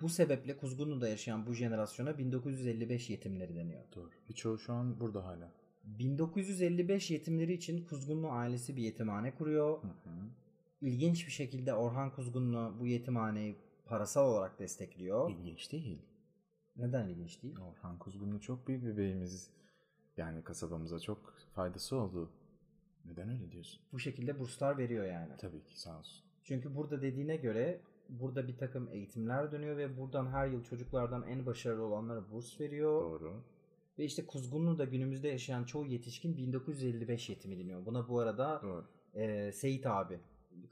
Bu 0.00 0.08
sebeple 0.08 0.56
Kuzgunlu'da 0.56 1.08
yaşayan 1.08 1.46
bu 1.46 1.54
jenerasyona 1.54 2.18
1955 2.18 3.10
yetimleri 3.10 3.56
deniyor. 3.56 3.82
Doğru. 3.94 4.10
Birçoğu 4.28 4.58
şu 4.58 4.72
an 4.72 5.00
burada 5.00 5.24
hala. 5.24 5.52
1955 5.84 7.10
yetimleri 7.10 7.52
için 7.52 7.84
Kuzgunlu 7.84 8.30
ailesi 8.30 8.76
bir 8.76 8.82
yetimhane 8.82 9.34
kuruyor. 9.34 9.82
Hı 9.82 9.86
hı. 9.86 10.10
İlginç 10.80 11.26
bir 11.26 11.32
şekilde 11.32 11.74
Orhan 11.74 12.14
Kuzgunlu 12.14 12.76
bu 12.80 12.86
yetimhaneyi 12.86 13.56
parasal 13.84 14.26
olarak 14.30 14.58
destekliyor. 14.58 15.30
İlginç 15.30 15.72
değil. 15.72 16.02
Neden 16.76 17.08
ilginç 17.08 17.42
değil? 17.42 17.56
Orhan 17.58 17.98
Kuzgunlu 17.98 18.40
çok 18.40 18.68
büyük 18.68 18.84
bir 18.84 18.96
beyimiz. 18.96 19.50
Yani 20.16 20.44
kasabamıza 20.44 21.00
çok 21.00 21.34
faydası 21.54 21.96
oldu. 21.96 22.30
Neden 23.04 23.28
öyle 23.28 23.52
diyorsun? 23.52 23.80
Bu 23.92 23.98
şekilde 23.98 24.38
burslar 24.40 24.78
veriyor 24.78 25.04
yani. 25.06 25.32
Tabii 25.38 25.64
ki 25.64 25.80
sağ 25.80 25.98
olsun. 25.98 26.24
Çünkü 26.44 26.76
burada 26.76 27.02
dediğine 27.02 27.36
göre 27.36 27.80
burada 28.08 28.48
bir 28.48 28.56
takım 28.58 28.88
eğitimler 28.92 29.52
dönüyor 29.52 29.76
ve 29.76 29.96
buradan 29.98 30.26
her 30.26 30.46
yıl 30.46 30.64
çocuklardan 30.64 31.22
en 31.28 31.46
başarılı 31.46 31.82
olanlara 31.82 32.30
burs 32.30 32.60
veriyor. 32.60 33.02
Doğru. 33.02 33.42
Ve 33.98 34.04
işte 34.04 34.26
Kuzgunlu'da 34.26 34.84
günümüzde 34.84 35.28
yaşayan 35.28 35.64
çoğu 35.64 35.86
yetişkin 35.86 36.36
1955 36.36 37.28
yetimi 37.28 37.58
deniyor. 37.58 37.86
Buna 37.86 38.08
bu 38.08 38.18
arada 38.18 38.60
Doğru. 38.62 38.84
e, 39.14 39.52
Seyit 39.52 39.86
abi, 39.86 40.20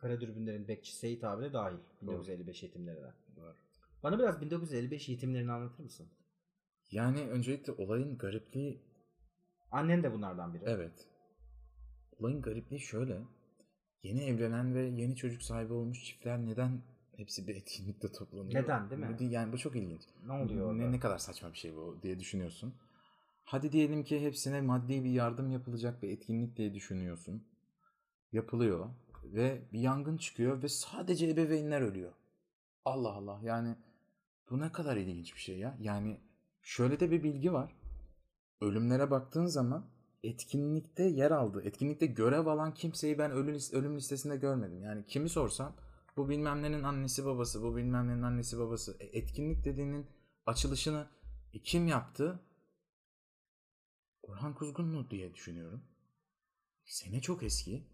Kara 0.00 0.20
Dürbünlerin 0.20 0.68
bekçisi 0.68 0.98
Seyit 0.98 1.24
abi 1.24 1.42
de 1.44 1.52
dahil 1.52 1.76
1955 2.02 2.62
yetimlerine. 2.62 3.12
Doğru. 3.36 3.54
Bana 4.02 4.18
biraz 4.18 4.40
1955 4.40 5.08
yetimlerini 5.08 5.52
anlatır 5.52 5.82
mısın? 5.82 6.06
Yani 6.90 7.20
öncelikle 7.20 7.72
olayın 7.72 8.18
garipliği 8.18 8.82
Annen 9.70 10.02
de 10.02 10.12
bunlardan 10.12 10.54
biri. 10.54 10.64
evet. 10.66 11.08
Olayın 12.18 12.42
garipliği 12.42 12.80
şöyle. 12.80 13.22
Yeni 14.02 14.24
evlenen 14.24 14.74
ve 14.74 14.82
yeni 14.82 15.16
çocuk 15.16 15.42
sahibi 15.42 15.72
olmuş 15.72 16.04
çiftler 16.04 16.46
neden 16.46 16.82
hepsi 17.16 17.46
bir 17.48 17.56
etkinlikte 17.56 18.12
toplanıyor? 18.12 18.62
Neden, 18.62 18.90
değil 18.90 19.00
mi? 19.00 19.34
Yani 19.34 19.52
bu 19.52 19.58
çok 19.58 19.76
ilginç. 19.76 20.02
Ne 20.26 20.32
oluyor 20.32 20.66
orada? 20.66 20.82
Ne, 20.82 20.92
ne 20.92 21.00
kadar 21.00 21.18
saçma 21.18 21.52
bir 21.52 21.58
şey 21.58 21.74
bu 21.76 21.98
diye 22.02 22.20
düşünüyorsun. 22.20 22.74
Hadi 23.44 23.72
diyelim 23.72 24.04
ki 24.04 24.20
hepsine 24.20 24.60
maddi 24.60 25.04
bir 25.04 25.10
yardım 25.10 25.50
yapılacak 25.50 26.02
bir 26.02 26.08
etkinlik 26.10 26.56
diye 26.56 26.74
düşünüyorsun. 26.74 27.46
Yapılıyor 28.32 28.90
ve 29.24 29.62
bir 29.72 29.80
yangın 29.80 30.16
çıkıyor 30.16 30.62
ve 30.62 30.68
sadece 30.68 31.28
ebeveynler 31.28 31.80
ölüyor. 31.80 32.12
Allah 32.84 33.12
Allah 33.12 33.40
yani 33.42 33.76
bu 34.50 34.60
ne 34.60 34.72
kadar 34.72 34.96
ilginç 34.96 35.34
bir 35.34 35.40
şey 35.40 35.58
ya. 35.58 35.76
Yani 35.80 36.20
şöyle 36.62 37.00
de 37.00 37.10
bir 37.10 37.22
bilgi 37.22 37.52
var. 37.52 37.76
ölümlere 38.60 39.10
baktığın 39.10 39.46
zaman 39.46 39.86
etkinlikte 40.22 41.02
yer 41.04 41.30
aldı. 41.30 41.62
Etkinlikte 41.64 42.06
görev 42.06 42.46
alan 42.46 42.74
kimseyi 42.74 43.18
ben 43.18 43.30
ölüm, 43.30 43.58
ölüm 43.72 43.96
listesinde 43.96 44.36
görmedim. 44.36 44.82
Yani 44.82 45.06
kimi 45.06 45.28
sorsam 45.28 45.76
bu 46.16 46.28
bilmem 46.28 46.62
nenin 46.62 46.82
annesi 46.82 47.24
babası, 47.24 47.62
bu 47.62 47.76
bilmem 47.76 48.08
nenin 48.08 48.22
annesi 48.22 48.58
babası. 48.58 48.96
E, 49.00 49.04
etkinlik 49.06 49.64
dediğinin 49.64 50.06
açılışını 50.46 51.06
e, 51.54 51.58
kim 51.58 51.86
yaptı? 51.86 52.40
Orhan 54.22 54.54
Kuzgunlu 54.54 55.10
diye 55.10 55.34
düşünüyorum. 55.34 55.82
Sene 56.84 57.20
çok 57.20 57.42
eski. 57.42 57.86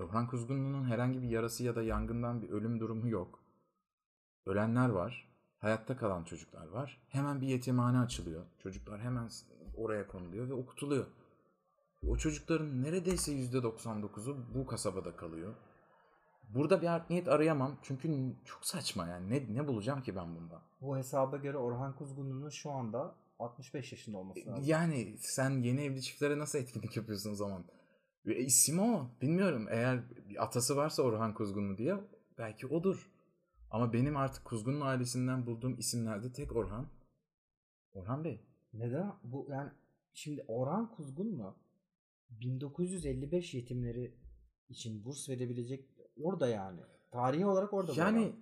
Orhan 0.00 0.26
Kuzgunlu'nun 0.26 0.84
herhangi 0.84 1.22
bir 1.22 1.28
yarası 1.28 1.64
ya 1.64 1.76
da 1.76 1.82
yangından 1.82 2.42
bir 2.42 2.50
ölüm 2.50 2.80
durumu 2.80 3.08
yok. 3.08 3.40
Ölenler 4.46 4.88
var. 4.88 5.30
Hayatta 5.58 5.96
kalan 5.96 6.24
çocuklar 6.24 6.68
var. 6.68 7.02
Hemen 7.08 7.40
bir 7.40 7.46
yetimhane 7.46 7.98
açılıyor. 7.98 8.44
Çocuklar 8.62 9.00
hemen 9.00 9.28
oraya 9.76 10.06
konuluyor 10.06 10.48
ve 10.48 10.52
okutuluyor. 10.52 11.06
O 12.06 12.16
çocukların 12.16 12.82
neredeyse 12.82 13.32
%99'u 13.32 14.36
bu 14.54 14.66
kasabada 14.66 15.16
kalıyor. 15.16 15.54
Burada 16.48 16.82
bir 16.82 16.86
art 16.86 17.10
niyet 17.10 17.28
arayamam. 17.28 17.76
Çünkü 17.82 18.34
çok 18.44 18.66
saçma 18.66 19.06
yani. 19.06 19.30
Ne, 19.30 19.54
ne 19.54 19.68
bulacağım 19.68 20.02
ki 20.02 20.16
ben 20.16 20.36
bunda? 20.36 20.62
Bu 20.80 20.96
hesaba 20.96 21.36
göre 21.36 21.56
Orhan 21.56 21.96
Kuzgunlu'nun 21.96 22.50
şu 22.50 22.70
anda 22.70 23.14
65 23.38 23.92
yaşında 23.92 24.18
olması 24.18 24.46
lazım. 24.46 24.64
Yani 24.66 25.16
sen 25.18 25.50
yeni 25.50 25.82
evli 25.82 26.02
çiftlere 26.02 26.38
nasıl 26.38 26.58
etkinlik 26.58 26.96
yapıyorsun 26.96 27.32
o 27.32 27.34
zaman? 27.34 27.64
Ve 28.26 28.38
ismi 28.38 28.80
o. 28.80 29.10
Bilmiyorum. 29.22 29.66
Eğer 29.70 30.10
bir 30.28 30.44
atası 30.44 30.76
varsa 30.76 31.02
Orhan 31.02 31.34
Kuzgunlu 31.34 31.78
diye 31.78 31.96
belki 32.38 32.66
odur. 32.66 33.10
Ama 33.70 33.92
benim 33.92 34.16
artık 34.16 34.44
Kuzgunlu 34.44 34.84
ailesinden 34.84 35.46
bulduğum 35.46 35.78
isimlerde 35.78 36.32
tek 36.32 36.56
Orhan. 36.56 36.88
Orhan 37.92 38.24
Bey. 38.24 38.40
Neden? 38.72 39.12
Bu 39.22 39.46
yani 39.50 39.70
şimdi 40.12 40.44
Orhan 40.48 40.90
Kuzgunlu 40.90 41.56
1955 42.30 43.54
yetimleri 43.54 44.14
için 44.68 45.04
burs 45.04 45.28
verebilecek 45.28 45.90
orada 46.22 46.48
yani. 46.48 46.80
Tarihi 47.10 47.46
olarak 47.46 47.72
orada. 47.72 47.92
Yani 47.96 48.24
adam. 48.24 48.36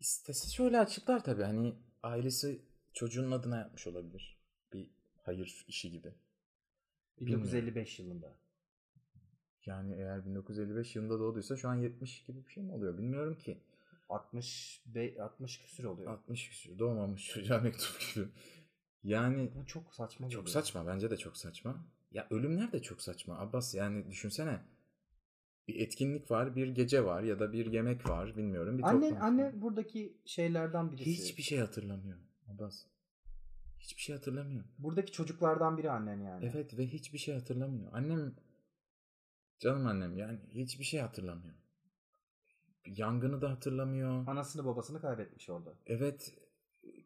istese 0.00 0.50
şöyle 0.50 0.80
açıklar 0.80 1.24
tabii. 1.24 1.42
Hani 1.42 1.74
ailesi 2.02 2.62
çocuğun 2.92 3.30
adına 3.30 3.58
yapmış 3.58 3.86
olabilir. 3.86 4.38
Bir 4.72 4.90
hayır 5.22 5.64
işi 5.68 5.90
gibi. 5.90 6.14
1955 7.20 7.98
yılında. 7.98 8.41
Yani 9.66 9.94
eğer 9.94 10.26
1955 10.26 10.96
yılında 10.96 11.18
doğduysa 11.18 11.56
şu 11.56 11.68
an 11.68 11.74
70 11.74 12.24
gibi 12.24 12.44
bir 12.46 12.50
şey 12.50 12.62
mi 12.62 12.72
oluyor 12.72 12.98
bilmiyorum 12.98 13.38
ki. 13.38 13.58
60 14.08 14.82
be- 14.86 15.22
60 15.22 15.58
küsür 15.62 15.84
oluyor. 15.84 16.10
60 16.12 16.48
küsur 16.48 16.78
doğmamış 16.78 17.28
çocuğa 17.28 17.58
mektup 17.62 18.00
gibi. 18.14 18.26
Yani 19.04 19.50
Bu 19.56 19.66
çok 19.66 19.94
saçma. 19.94 20.26
çok 20.30 20.30
geliyor. 20.30 20.46
saçma 20.46 20.86
bence 20.86 21.10
de 21.10 21.16
çok 21.16 21.36
saçma. 21.36 21.84
Ya 22.12 22.26
ölümler 22.30 22.72
de 22.72 22.82
çok 22.82 23.02
saçma 23.02 23.38
Abbas 23.38 23.74
yani 23.74 24.10
düşünsene. 24.10 24.60
Bir 25.68 25.80
etkinlik 25.80 26.30
var, 26.30 26.56
bir 26.56 26.68
gece 26.68 27.04
var 27.04 27.22
ya 27.22 27.38
da 27.40 27.52
bir 27.52 27.72
yemek 27.72 28.08
var 28.08 28.36
bilmiyorum. 28.36 28.78
Bir 28.78 28.82
Anne 28.82 29.18
anne 29.18 29.52
buradaki 29.62 30.16
şeylerden 30.24 30.92
birisi. 30.92 31.10
hiçbir 31.10 31.42
şey 31.42 31.58
hatırlamıyor 31.58 32.18
Abbas. 32.48 32.84
Hiçbir 33.78 34.02
şey 34.02 34.16
hatırlamıyor. 34.16 34.64
Buradaki 34.78 35.12
çocuklardan 35.12 35.78
biri 35.78 35.90
annen 35.90 36.20
yani. 36.20 36.50
Evet 36.52 36.78
ve 36.78 36.86
hiçbir 36.86 37.18
şey 37.18 37.34
hatırlamıyor. 37.34 37.92
Annem 37.92 38.34
canım 39.62 39.86
annem 39.86 40.16
yani 40.16 40.38
hiçbir 40.50 40.84
şey 40.84 41.00
hatırlamıyor. 41.00 41.54
Yangını 42.86 43.40
da 43.40 43.50
hatırlamıyor. 43.50 44.26
Anasını 44.26 44.64
babasını 44.64 45.00
kaybetmiş 45.00 45.50
orada. 45.50 45.74
Evet 45.86 46.34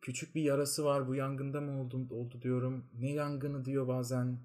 küçük 0.02 0.34
bir 0.34 0.42
yarası 0.42 0.84
var 0.84 1.08
bu 1.08 1.14
yangında 1.14 1.60
mı 1.60 1.80
oldu, 1.80 2.14
oldu 2.14 2.42
diyorum. 2.42 2.84
Ne 2.98 3.12
yangını 3.12 3.64
diyor 3.64 3.88
bazen. 3.88 4.38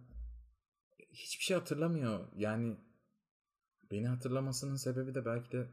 Hiçbir 1.11 1.43
şey 1.43 1.57
hatırlamıyor. 1.57 2.27
Yani 2.35 2.77
beni 3.91 4.07
hatırlamasının 4.07 4.75
sebebi 4.75 5.15
de 5.15 5.25
belki 5.25 5.51
de 5.51 5.67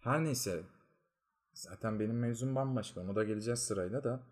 her 0.00 0.24
neyse. 0.24 0.62
Zaten 1.54 2.00
benim 2.00 2.18
mevzum 2.18 2.54
bambaşka. 2.54 3.00
Ona 3.00 3.16
da 3.16 3.24
geleceğiz 3.24 3.58
sırayla 3.58 4.04
da. 4.04 4.22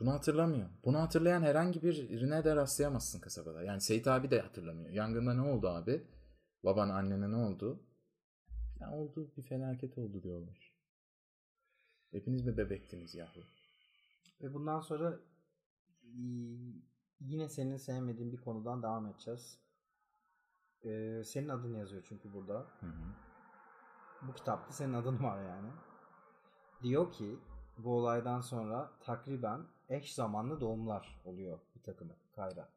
Bunu 0.00 0.12
hatırlamıyor. 0.12 0.68
Bunu 0.84 0.98
hatırlayan 0.98 1.42
herhangi 1.42 1.82
birine 1.82 2.44
de 2.44 2.56
rastlayamazsın 2.56 3.20
kasabada. 3.20 3.62
Yani 3.62 3.80
Seyit 3.80 4.06
abi 4.06 4.30
de 4.30 4.40
hatırlamıyor. 4.40 4.90
Yangında 4.90 5.34
ne 5.34 5.40
oldu 5.40 5.68
abi? 5.68 6.02
Baban 6.64 6.88
annene 6.88 7.30
ne 7.30 7.36
oldu? 7.36 7.80
Ya 8.80 8.92
oldu 8.92 9.32
bir 9.36 9.42
felaket 9.42 9.98
oldu 9.98 10.22
diyorlar. 10.22 10.72
Hepiniz 12.10 12.46
mi 12.46 12.56
bebektiniz 12.56 13.14
yahu? 13.14 13.40
Ve 14.42 14.54
bundan 14.54 14.80
sonra 14.80 15.18
y- 16.02 16.82
yine 17.20 17.48
senin 17.48 17.76
sevmediğin 17.76 18.32
bir 18.32 18.40
konudan 18.40 18.82
devam 18.82 19.06
edeceğiz. 19.06 19.58
Ee, 20.84 21.22
senin 21.24 21.48
adın 21.48 21.74
yazıyor 21.74 22.04
çünkü 22.08 22.32
burada. 22.32 22.66
Hı 22.80 22.86
hı. 22.86 23.12
Bu 24.22 24.34
kitapta 24.34 24.72
senin 24.72 24.92
adın 24.92 25.22
var 25.22 25.42
yani. 25.42 25.68
Diyor 26.82 27.12
ki 27.12 27.38
bu 27.78 27.92
olaydan 27.96 28.40
sonra 28.40 28.90
takriben 29.00 29.66
eş 29.88 30.14
zamanlı 30.14 30.60
doğumlar 30.60 31.20
oluyor 31.24 31.58
bir 31.76 31.82
takımı 31.82 32.12
Kayra. 32.32 32.68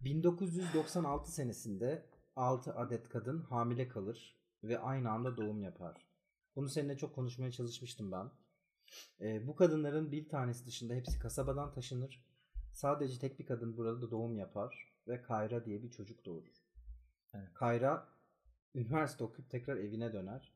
1996 0.00 1.32
senesinde 1.32 2.06
6 2.36 2.74
adet 2.74 3.08
kadın 3.08 3.42
hamile 3.42 3.88
kalır 3.88 4.36
ve 4.64 4.78
aynı 4.78 5.10
anda 5.10 5.36
doğum 5.36 5.62
yapar. 5.62 6.06
Bunu 6.56 6.68
seninle 6.68 6.96
çok 6.96 7.14
konuşmaya 7.14 7.52
çalışmıştım 7.52 8.12
ben. 8.12 8.30
Ee, 9.20 9.46
bu 9.46 9.56
kadınların 9.56 10.12
bir 10.12 10.28
tanesi 10.28 10.66
dışında 10.66 10.94
hepsi 10.94 11.18
kasabadan 11.18 11.72
taşınır. 11.72 12.26
Sadece 12.72 13.18
tek 13.18 13.38
bir 13.38 13.46
kadın 13.46 13.76
burada 13.76 14.02
da 14.02 14.10
doğum 14.10 14.36
yapar 14.36 14.92
ve 15.08 15.22
Kayra 15.22 15.64
diye 15.64 15.82
bir 15.82 15.90
çocuk 15.90 16.24
doğurur. 16.24 16.64
Evet. 17.34 17.54
Kayra 17.54 18.08
üniversite 18.74 19.24
okuyup 19.24 19.50
tekrar 19.50 19.76
evine 19.76 20.12
döner. 20.12 20.52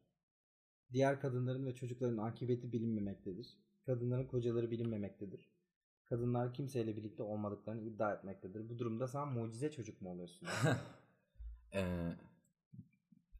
Diğer 0.92 1.20
kadınların 1.20 1.66
ve 1.66 1.74
çocukların 1.74 2.18
akıbeti 2.18 2.72
bilinmemektedir. 2.72 3.58
Kadınların 3.86 4.26
kocaları 4.26 4.70
bilinmemektedir. 4.70 5.50
Kadınlar 6.04 6.54
kimseyle 6.54 6.96
birlikte 6.96 7.22
olmadıklarını 7.22 7.80
iddia 7.80 8.14
etmektedir. 8.14 8.68
Bu 8.68 8.78
durumda 8.78 9.08
sen 9.08 9.28
mucize 9.28 9.70
çocuk 9.70 10.02
mu 10.02 10.10
oluyorsun? 10.10 10.48
Ee, 11.74 12.16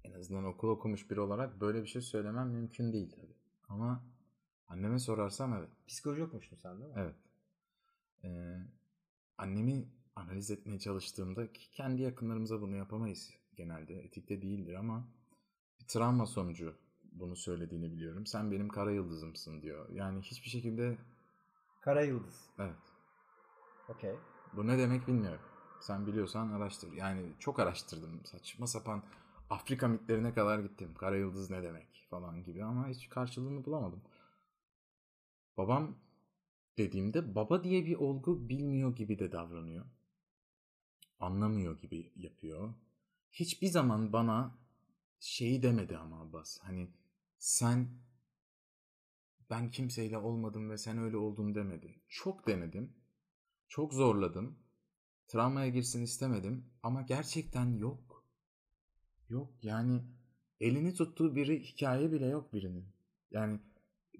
en 0.05 0.13
azından 0.13 0.45
okul 0.45 0.69
okumuş 0.69 1.11
biri 1.11 1.21
olarak 1.21 1.61
böyle 1.61 1.83
bir 1.83 1.89
şey 1.89 2.03
söylemem 2.03 2.49
mümkün 2.49 2.93
değil 2.93 3.11
tabii. 3.17 3.37
Ama 3.69 4.05
anneme 4.69 4.99
sorarsam 4.99 5.55
evet. 5.55 5.71
Psikoloji 5.89 6.23
okumuştun 6.23 6.57
sen 6.57 6.81
değil 6.81 6.95
mi? 6.95 6.97
Evet. 6.99 7.17
Ee, 8.25 8.57
annemi 9.39 9.89
analiz 10.17 10.51
etmeye 10.51 10.79
çalıştığımda 10.79 11.53
ki 11.53 11.71
kendi 11.71 12.03
yakınlarımıza 12.03 12.61
bunu 12.61 12.77
yapamayız 12.77 13.31
genelde. 13.57 13.95
Etikte 13.95 14.43
değildir 14.43 14.75
ama 14.75 15.09
bir 15.81 15.87
travma 15.87 16.27
sonucu 16.27 16.75
bunu 17.13 17.37
söylediğini 17.37 17.93
biliyorum. 17.93 18.27
Sen 18.27 18.51
benim 18.51 18.69
kara 18.69 18.93
yıldızımsın 18.93 19.63
diyor. 19.63 19.89
Yani 19.91 20.23
hiçbir 20.23 20.51
şekilde 20.51 20.99
Kara 21.81 22.03
Yıldız. 22.03 22.51
evet. 22.59 22.77
Okey. 23.89 24.15
Bu 24.57 24.67
ne 24.67 24.79
demek 24.79 25.09
bilmiyorum. 25.09 25.41
Sen 25.81 26.07
biliyorsan 26.07 26.53
araştır. 26.53 26.93
Yani 26.93 27.33
çok 27.39 27.59
araştırdım. 27.59 28.25
Saçma 28.25 28.67
sapan 28.67 29.03
Afrika 29.51 29.89
mitlerine 29.89 30.35
kadar 30.35 30.59
gittim. 30.59 30.95
Kara 30.95 31.17
yıldız 31.17 31.51
ne 31.51 31.63
demek 31.63 32.07
falan 32.11 32.45
gibi 32.45 32.65
ama 32.65 32.89
hiç 32.89 33.09
karşılığını 33.09 33.65
bulamadım. 33.65 34.03
Babam 35.57 35.97
dediğimde 36.79 37.35
baba 37.35 37.65
diye 37.65 37.87
bir 37.87 37.97
olgu 37.97 38.49
bilmiyor 38.49 38.97
gibi 38.97 39.19
de 39.19 39.33
davranıyor. 39.33 39.87
Anlamıyor 41.21 41.79
gibi 41.79 42.13
yapıyor. 42.17 42.75
Hiçbir 43.33 43.67
zaman 43.69 44.13
bana 44.13 44.59
şeyi 45.21 45.63
demedi 45.63 45.99
ama 45.99 46.21
Abbas. 46.21 46.59
Hani 46.61 46.91
sen 47.39 47.89
ben 49.51 49.71
kimseyle 49.71 50.19
olmadım 50.19 50.71
ve 50.71 50.79
sen 50.79 50.99
öyle 50.99 51.17
oldun 51.17 51.55
demedi. 51.55 52.03
Çok 52.09 52.47
denedim. 52.47 52.93
Çok 53.69 53.95
zorladım. 53.95 54.59
Travmaya 55.31 55.69
girsin 55.69 56.03
istemedim 56.03 56.65
ama 56.83 57.03
gerçekten 57.03 57.67
yok. 57.67 58.25
Yok 59.29 59.51
yani 59.63 60.03
elini 60.61 60.95
tuttuğu 60.95 61.37
biri 61.37 61.63
hikaye 61.63 62.13
bile 62.13 62.27
yok 62.27 62.53
birinin. 62.53 62.85
Yani 63.31 63.61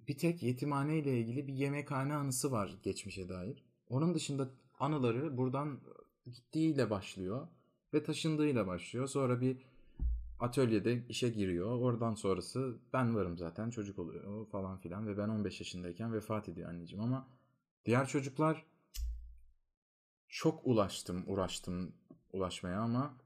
bir 0.09 0.19
tek 0.19 0.43
yetimhane 0.43 0.99
ile 0.99 1.21
ilgili 1.21 1.47
bir 1.47 1.53
yemekhane 1.53 2.15
anısı 2.15 2.53
var 2.53 2.79
geçmişe 2.83 3.29
dair. 3.29 3.65
Onun 3.89 4.15
dışında 4.15 4.49
anıları 4.79 5.37
buradan 5.37 5.81
gittiğiyle 6.27 6.91
başlıyor 6.91 7.49
ve 7.95 8.03
taşındığıyla 8.05 8.67
başlıyor. 8.67 9.07
Sonra 9.07 9.41
bir 9.41 9.57
atölyede 10.41 11.07
işe 11.09 11.29
giriyor. 11.29 11.79
Oradan 11.81 12.15
sonrası 12.15 12.79
ben 12.93 13.15
varım 13.15 13.39
zaten 13.39 13.71
çocuk 13.71 13.99
oluyor 13.99 14.47
falan 14.47 14.79
filan 14.79 15.07
ve 15.07 15.19
ben 15.19 15.29
15 15.29 15.61
yaşındayken 15.61 16.13
vefat 16.13 16.49
ediyor 16.49 16.69
anneciğim 16.69 17.05
ama 17.05 17.29
diğer 17.85 18.09
çocuklar 18.09 18.70
çok 20.41 20.67
ulaştım, 20.67 21.25
uğraştım 21.27 21.95
ulaşmaya 22.33 22.81
ama 22.81 23.19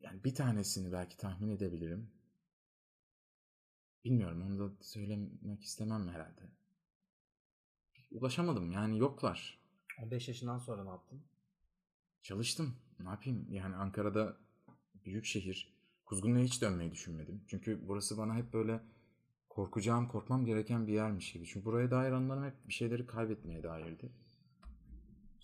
yani 0.00 0.24
bir 0.24 0.34
tanesini 0.34 0.92
belki 0.92 1.16
tahmin 1.16 1.48
edebilirim. 1.48 2.10
Bilmiyorum 4.04 4.42
onu 4.42 4.58
da 4.58 4.74
söylemek 4.80 5.62
istemem 5.62 6.08
herhalde. 6.08 6.40
Ulaşamadım 8.10 8.72
yani 8.72 8.98
yoklar. 8.98 9.58
15 10.02 10.28
yaşından 10.28 10.58
sonra 10.58 10.84
ne 10.84 10.90
yaptın? 10.90 11.22
Çalıştım. 12.22 12.76
Ne 13.00 13.08
yapayım? 13.08 13.46
Yani 13.50 13.76
Ankara'da 13.76 14.36
büyük 15.04 15.24
şehir. 15.24 15.74
Kuzgunlu'ya 16.04 16.44
hiç 16.44 16.62
dönmeyi 16.62 16.92
düşünmedim. 16.92 17.44
Çünkü 17.46 17.88
burası 17.88 18.18
bana 18.18 18.34
hep 18.34 18.52
böyle 18.52 18.80
korkacağım, 19.48 20.08
korkmam 20.08 20.44
gereken 20.44 20.86
bir 20.86 20.92
yermiş 20.92 21.32
gibi. 21.32 21.46
Çünkü 21.46 21.66
buraya 21.66 21.90
dair 21.90 22.12
anılarım 22.12 22.44
hep 22.44 22.68
bir 22.68 22.72
şeyleri 22.72 23.06
kaybetmeye 23.06 23.62
dairdi. 23.62 24.25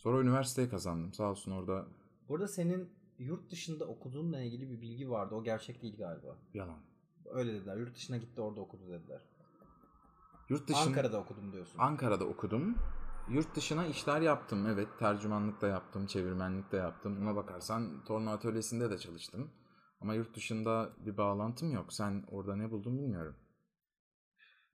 Sonra 0.03 0.23
üniversiteyi 0.23 0.69
kazandım. 0.69 1.13
Sağ 1.13 1.31
olsun 1.31 1.53
orada 1.53 1.87
Burada 2.29 2.49
senin 2.49 2.93
yurt 3.19 3.51
dışında 3.51 3.85
okuduğunla 3.85 4.41
ilgili 4.41 4.71
bir 4.71 4.81
bilgi 4.81 5.11
vardı. 5.11 5.35
O 5.35 5.45
gerçek 5.45 5.83
değil 5.83 5.97
galiba. 5.97 6.37
yalan. 6.55 6.79
Öyle 7.25 7.55
dediler. 7.55 7.77
Yurt 7.77 7.97
dışına 7.97 8.17
gitti 8.17 8.41
orada 8.41 8.61
okudu 8.61 8.89
dediler. 8.89 9.23
Yurt 10.49 10.69
dışında 10.69 10.87
Ankara'da 10.87 11.19
okudum 11.19 11.53
diyorsun. 11.53 11.79
Ankara'da 11.79 12.25
okudum. 12.25 12.79
Yurt 13.29 13.57
dışına 13.57 13.87
işler 13.87 14.21
yaptım. 14.21 14.67
Evet, 14.67 14.89
tercümanlık 14.99 15.61
da 15.61 15.67
yaptım, 15.67 16.07
çevirmenlik 16.07 16.73
de 16.73 16.77
yaptım. 16.77 17.23
Ona 17.23 17.37
bakarsan 17.37 18.05
torna 18.05 18.33
atölyesinde 18.33 18.91
de 18.91 18.99
çalıştım. 18.99 19.51
Ama 20.01 20.15
yurt 20.15 20.37
dışında 20.37 20.93
bir 20.99 21.17
bağlantım 21.17 21.73
yok. 21.73 21.93
Sen 21.93 22.25
orada 22.29 22.57
ne 22.57 22.71
buldun 22.71 22.99
bilmiyorum. 22.99 23.37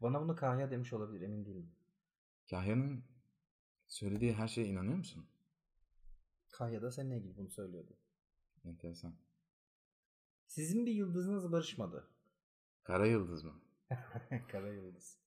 Bana 0.03 0.21
bunu 0.21 0.37
Kahya 0.37 0.71
demiş 0.71 0.93
olabilir 0.93 1.21
emin 1.21 1.45
değilim. 1.45 1.73
Kahya'nın 2.51 3.05
söylediği 3.89 4.33
her 4.33 4.49
şeye 4.49 4.67
inanıyor 4.67 4.97
musun? 4.97 5.27
Kahya 6.51 6.83
da 6.83 6.91
seninle 6.91 7.17
ilgili 7.17 7.37
bunu 7.37 7.49
söylüyordu. 7.51 7.97
Enteresan. 8.65 9.15
Sizin 10.47 10.87
bir 10.87 10.93
yıldızınız 10.93 11.53
barışmadı. 11.53 12.09
Kara 12.83 13.07
yıldız 13.07 13.45
mı? 13.45 13.55
Kara 14.49 14.69
yıldız. 14.69 15.19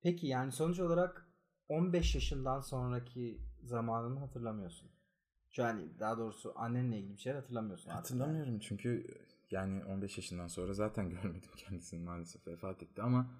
Peki 0.00 0.26
yani 0.26 0.52
sonuç 0.52 0.80
olarak 0.80 1.28
15 1.68 2.14
yaşından 2.14 2.60
sonraki 2.60 3.40
zamanını 3.62 4.18
hatırlamıyorsun. 4.18 4.90
Yani 5.56 5.98
daha 5.98 6.18
doğrusu 6.18 6.52
annenle 6.56 6.98
ilgili 6.98 7.12
bir 7.16 7.20
şeyler 7.20 7.38
hatırlamıyorsun. 7.38 7.90
Hatırlamıyorum 7.90 8.58
çünkü 8.58 9.06
yani 9.50 9.84
15 9.84 10.16
yaşından 10.18 10.48
sonra 10.48 10.74
zaten 10.74 11.10
görmedim 11.22 11.50
kendisini 11.56 12.04
maalesef 12.04 12.46
vefat 12.46 12.82
etti 12.82 13.02
ama 13.02 13.30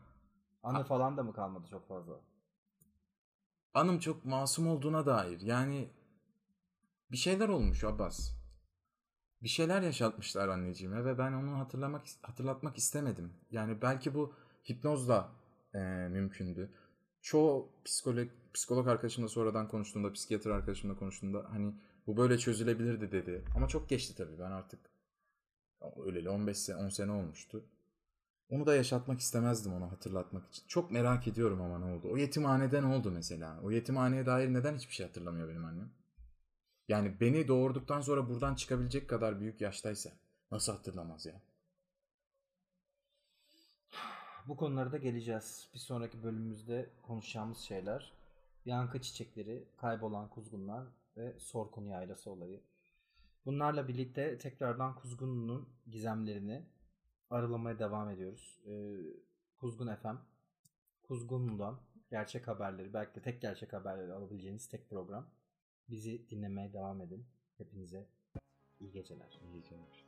Anı 0.63 0.85
falan 0.85 1.17
da 1.17 1.23
mı 1.23 1.33
kalmadı 1.33 1.67
çok 1.71 1.89
fazla? 1.89 2.21
Anım 3.75 3.99
çok 3.99 4.25
masum 4.25 4.69
olduğuna 4.69 5.07
dair. 5.07 5.41
Yani 5.41 5.91
bir 7.11 7.17
şeyler 7.17 7.49
olmuş 7.49 7.85
Abbas. 7.85 8.31
Bir 9.43 9.49
şeyler 9.49 9.83
yaşatmışlar 9.83 10.49
anneciğime 10.49 11.05
ve 11.05 11.19
ben 11.19 11.33
onu 11.33 11.59
hatırlamak 11.59 12.07
hatırlatmak 12.23 12.77
istemedim. 12.77 13.33
Yani 13.51 13.83
belki 13.83 14.15
bu 14.15 14.35
hipnozla 14.71 15.33
e, 15.75 15.79
mümkündü. 16.09 16.71
Çoğu 17.23 17.73
psikolog 17.85 18.29
psikolog 18.55 18.89
arkadaşımla 18.89 19.29
sonradan 19.29 19.69
konuştuğumda, 19.69 20.13
psikiyatr 20.13 20.47
arkadaşımla 20.51 20.97
konuştuğumda 20.97 21.47
hani 21.51 21.75
bu 22.07 22.17
böyle 22.17 22.39
çözülebilirdi 22.39 23.13
dedi. 23.13 23.45
Ama 23.57 23.69
çok 23.69 23.89
geçti 23.89 24.15
tabii. 24.17 24.39
Ben 24.39 24.51
artık 24.51 24.81
öyleli 26.07 26.31
15 26.31 26.59
sene 26.59 26.77
10 26.77 26.89
sene 26.89 27.13
olmuştu. 27.13 27.65
Onu 28.49 28.67
da 28.67 28.77
yaşatmak 28.77 29.21
istemezdim 29.21 29.73
onu 29.73 29.93
hatırlatmak 29.93 30.49
için. 30.49 30.65
Çok 30.69 30.91
merak 30.91 31.29
ediyorum 31.29 31.61
ama 31.61 31.79
ne 31.79 31.85
oldu? 31.85 32.09
O 32.13 32.17
yetimhanede 32.17 32.83
ne 32.83 32.87
oldu 32.87 33.11
mesela? 33.11 33.61
O 33.63 33.71
yetimhaneye 33.71 34.27
dair 34.27 34.53
neden 34.53 34.77
hiçbir 34.77 34.95
şey 34.95 35.07
hatırlamıyor 35.07 35.49
benim 35.49 35.65
annem? 35.65 35.91
Yani 36.89 37.21
beni 37.21 37.49
doğurduktan 37.49 38.01
sonra 38.01 38.29
buradan 38.29 38.55
çıkabilecek 38.55 39.09
kadar 39.09 39.41
büyük 39.41 39.61
yaştaysa 39.61 40.11
nasıl 40.51 40.73
hatırlamaz 40.73 41.27
ya? 41.27 41.41
Bu 44.49 44.57
konulara 44.57 44.93
da 44.93 44.97
geleceğiz. 44.97 45.69
Bir 45.75 45.79
sonraki 45.79 46.23
bölümümüzde 46.23 46.91
konuşacağımız 47.03 47.59
şeyler. 47.59 48.13
Yankı 48.65 49.01
çiçekleri, 49.01 49.65
kaybolan 49.77 50.29
kuzgunlar 50.29 50.87
ve 51.17 51.39
Sorkun 51.39 51.87
yaylası 51.87 52.31
olayı. 52.31 52.61
Bunlarla 53.47 53.89
birlikte 53.89 54.39
tekrardan 54.39 54.95
Kuzgunlu'nun 54.95 55.69
gizemlerini 55.91 56.63
aralamaya 57.31 57.79
devam 57.79 58.11
ediyoruz. 58.11 58.61
Ee, 58.67 58.97
Kuzgun 59.57 59.95
FM, 59.95 60.17
Kuzgunlu'dan 61.03 61.81
gerçek 62.11 62.49
haberleri, 62.49 62.95
belki 62.95 63.15
de 63.15 63.23
tek 63.23 63.43
gerçek 63.43 63.73
haberleri 63.73 64.13
alabileceğiniz 64.13 64.69
tek 64.69 64.91
program. 64.91 65.27
Bizi 65.89 66.31
dinlemeye 66.31 66.73
devam 66.73 67.01
edin. 67.01 67.27
Hepinize 67.59 68.07
iyi 68.81 68.93
geceler. 68.93 69.41
İyi 69.45 69.53
geceler. 69.53 70.04